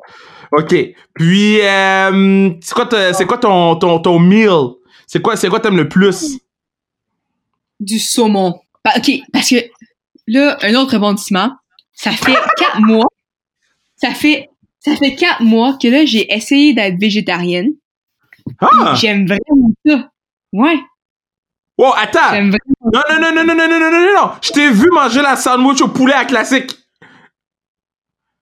[0.53, 0.73] Ok,
[1.13, 4.49] puis euh, c'est quoi, c'est quoi ton, ton, ton meal?
[5.07, 6.39] C'est quoi, c'est quoi t'aimes le plus?
[7.79, 8.57] Du saumon.
[8.85, 9.55] Bah, ok, parce que
[10.31, 11.55] là, un autre rebondissement.
[11.93, 13.07] Ça fait quatre mois.
[13.95, 17.69] Ça fait, ça fait quatre mois que là, j'ai essayé d'être végétarienne.
[18.59, 18.95] Ah!
[18.95, 20.09] J'aime vraiment ça.
[20.53, 20.79] Ouais,
[21.77, 22.29] Wow, attends!
[22.31, 22.91] j'aime vraiment.
[22.93, 24.31] Non, non, non, non, non, non, non, non, non, non, non!
[24.41, 26.71] Je t'ai vu manger la sandwich au poulet à classique!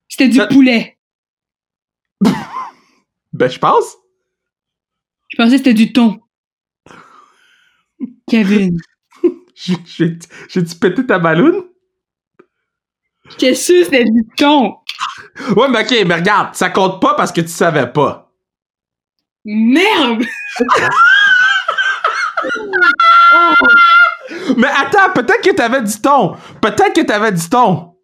[0.09, 0.97] C'était du Ça- poulet.
[3.31, 3.95] Ben, je pense.
[5.29, 6.19] Je pensais que c'était du thon.
[8.27, 8.77] Kevin.
[9.55, 10.17] J'ai- J'ai
[10.49, 11.63] j'ai-tu pété ta balloune?
[13.37, 14.75] Qu'est-ce que c'était du thon?
[15.55, 18.29] Ouais, mais ok, mais regarde, ça compte pas parce que tu savais pas.
[19.45, 20.25] Merde!
[24.57, 26.35] Mais attends, peut-être que t'avais du thon.
[26.61, 27.95] Peut-être que t'avais du thon.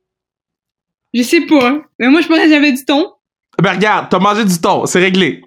[1.13, 1.77] Je sais pas.
[1.99, 3.13] Mais moi, je pensais que j'avais du thon.
[3.61, 5.41] Ben, regarde, t'as mangé du thon, c'est réglé.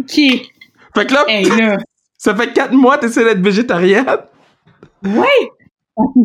[0.00, 0.14] Ok.
[0.14, 1.76] Fait que là, Hey, là.
[2.18, 4.06] ça fait 4 mois que t'essaies d'être végétarienne.
[5.04, 5.50] Ouais!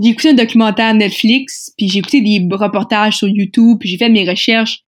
[0.01, 4.09] J'ai écouté un documentaire Netflix, puis j'ai écouté des reportages sur YouTube, puis j'ai fait
[4.09, 4.84] mes recherches.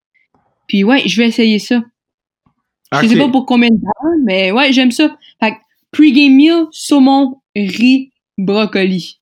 [0.68, 1.82] Puis ouais, je vais essayer ça.
[2.94, 5.16] Je sais pas pour combien de temps, mais ouais, j'aime ça.
[5.42, 5.58] Fait que
[5.92, 9.20] pre-game meal, saumon, riz, brocoli.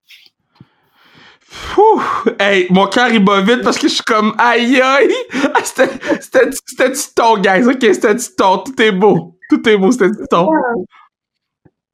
[1.77, 2.01] Ouh,
[2.39, 5.09] hey, mon cœur il bat vite parce que je suis comme aïe aïe.
[5.53, 5.89] Ah, C'était
[6.21, 7.65] c'était du- c'était du ton, guys?
[7.65, 8.59] Ok, c'était du ton?
[8.59, 9.37] Tout est beau.
[9.49, 10.49] Tout est beau, c'était du ton.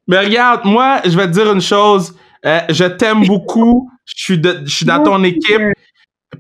[0.07, 2.16] Mais regarde, moi, je vais te dire une chose.
[2.46, 3.89] Euh, je t'aime beaucoup.
[4.06, 5.62] Je suis de- je suis dans ton équipe.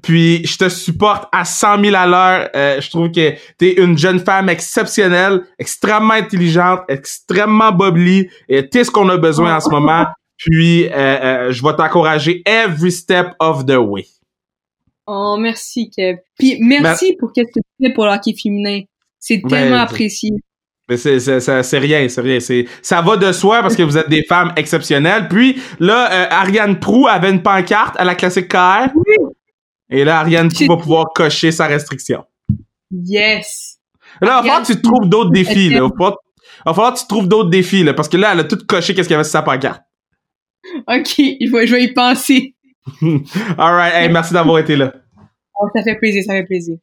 [0.01, 2.49] Puis je te supporte à 100 000 à l'heure.
[2.55, 8.27] Euh, je trouve que t'es une jeune femme exceptionnelle, extrêmement intelligente, extrêmement bubbly.
[8.49, 10.05] Et t'es ce qu'on a besoin en ce moment.
[10.37, 14.05] Puis euh, euh, je vais t'encourager every step of the way.
[15.05, 16.17] Oh, merci, Kev.
[16.39, 18.81] Puis merci pour ce que tu fais pour le hockey féminin.
[19.19, 20.31] C'est Ben, tellement apprécié.
[20.97, 22.39] C'est c'est c'est- c'est rien, c'est rien.
[22.39, 25.27] C'est ça va de soi parce que vous êtes des femmes exceptionnelles.
[25.27, 28.89] Puis là, euh, Ariane Prou avait une pancarte à la classique KR.
[29.89, 32.23] Et là, Ariane Prou va pouvoir cocher sa restriction.
[32.91, 33.79] Yes!
[34.21, 35.69] Là, il va falloir que tu trouves d'autres défis.
[35.69, 35.75] Là.
[35.77, 37.83] Il va falloir, il va falloir que tu trouves d'autres défis.
[37.83, 39.81] Là, parce que là, elle a tout coché qu'est-ce qu'il y avait sur sa pancarte.
[40.87, 42.55] Ok, je vais, je vais y penser.
[43.57, 44.93] Alright, hey, merci d'avoir été là.
[45.59, 46.77] Oh, ça fait plaisir, ça fait plaisir.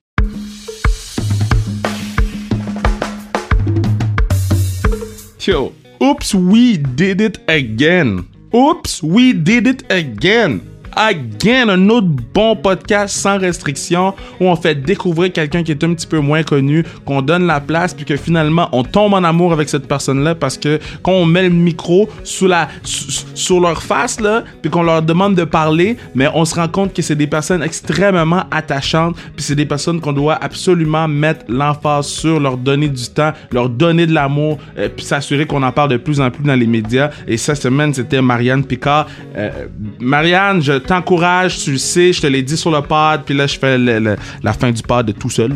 [5.40, 5.72] Yo,
[6.02, 8.28] oops, we did it again.
[8.54, 10.60] Oops, we did it again.
[11.00, 15.94] Again, un autre bon podcast sans restriction où on fait découvrir quelqu'un qui est un
[15.94, 19.52] petit peu moins connu, qu'on donne la place, puis que finalement on tombe en amour
[19.52, 23.82] avec cette personne-là parce que quand on met le micro sous la, su- sur leur
[23.82, 27.16] face, là, puis qu'on leur demande de parler, mais on se rend compte que c'est
[27.16, 32.58] des personnes extrêmement attachantes, puis c'est des personnes qu'on doit absolument mettre l'emphase sur, leur
[32.58, 36.20] donner du temps, leur donner de l'amour, euh, puis s'assurer qu'on en parle de plus
[36.20, 37.10] en plus dans les médias.
[37.26, 39.06] Et cette semaine, c'était Marianne Picard.
[39.36, 39.50] Euh,
[39.98, 43.46] Marianne, je t'encourage, tu le sais, je te l'ai dit sur le pod, puis là,
[43.46, 45.52] je fais la fin du pod de tout seul.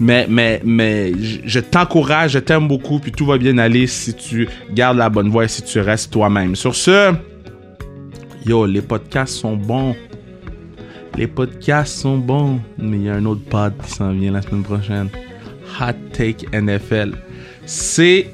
[0.00, 4.12] Mais, mais, mais, je, je t'encourage, je t'aime beaucoup, puis tout va bien aller si
[4.12, 6.56] tu gardes la bonne voie et si tu restes toi-même.
[6.56, 7.14] Sur ce,
[8.44, 9.94] yo, les podcasts sont bons.
[11.16, 14.42] Les podcasts sont bons, mais il y a un autre pod qui s'en vient la
[14.42, 15.08] semaine prochaine.
[15.80, 17.12] Hot Take NFL.
[17.66, 18.30] C'est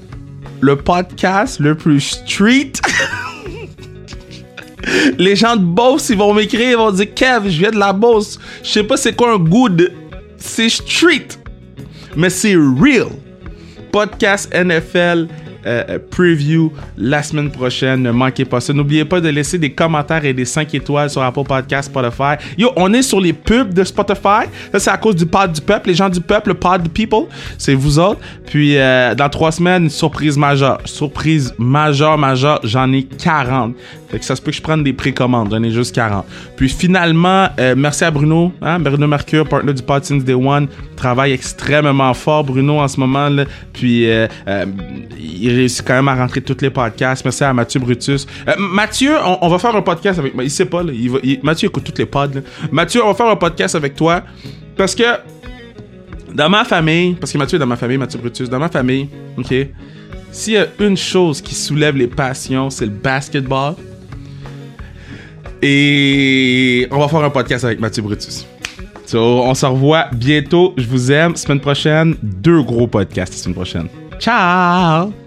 [0.62, 2.72] le podcast le plus street.
[5.18, 7.92] Les gens de Beauce, ils vont m'écrire, ils vont dire Kev, je viens de la
[7.92, 8.38] Beauce.
[8.62, 9.92] Je sais pas c'est quoi un good.
[10.36, 11.28] C'est street.
[12.16, 13.08] Mais c'est real.
[13.90, 15.28] Podcast NFL
[15.66, 18.02] euh, euh, preview la semaine prochaine.
[18.02, 18.72] Ne manquez pas ça.
[18.72, 22.34] N'oubliez pas de laisser des commentaires et des 5 étoiles sur Apple Podcast, Spotify.
[22.58, 24.48] Yo, on est sur les pubs de Spotify.
[24.72, 25.88] Ça, c'est à cause du pod du peuple.
[25.88, 27.26] Les gens du peuple, le pod du people,
[27.58, 28.20] c'est vous autres.
[28.46, 30.80] Puis, euh, dans trois semaines, surprise majeure.
[30.84, 32.60] Surprise majeure, majeure.
[32.64, 33.74] J'en ai 40.
[34.12, 35.48] Fait que ça se peut que je prenne des précommandes.
[35.50, 36.26] J'en ai juste 40.
[36.54, 40.68] Puis finalement, euh, merci à Bruno, hein, Bruno Mercure, partenaire du Pod since Day One.
[40.96, 43.30] Travaille extrêmement fort, Bruno, en ce moment.
[43.72, 44.26] Puis euh,
[45.52, 47.24] il réussit quand même à rentrer tous les podcasts.
[47.24, 48.26] Merci à Mathieu Brutus.
[48.48, 50.32] Euh, Mathieu, on, va faire un podcast avec...
[50.40, 50.82] Il sait pas,
[51.42, 52.42] Mathieu écoute tous les pods.
[52.70, 54.22] Mathieu, on va faire un podcast avec toi.
[54.76, 55.04] Parce que
[56.34, 59.08] dans ma famille, parce que Mathieu est dans ma famille, Mathieu Brutus, dans ma famille,
[59.36, 59.54] ok,
[60.30, 63.74] s'il y a une chose qui soulève les passions, c'est le basketball.
[65.60, 68.46] Et on va faire un podcast avec Mathieu Brutus.
[69.06, 70.72] So, on se revoit bientôt.
[70.78, 71.36] Je vous aime.
[71.36, 73.88] Semaine prochaine, deux gros podcasts semaine prochaine.
[74.18, 75.21] Ciao!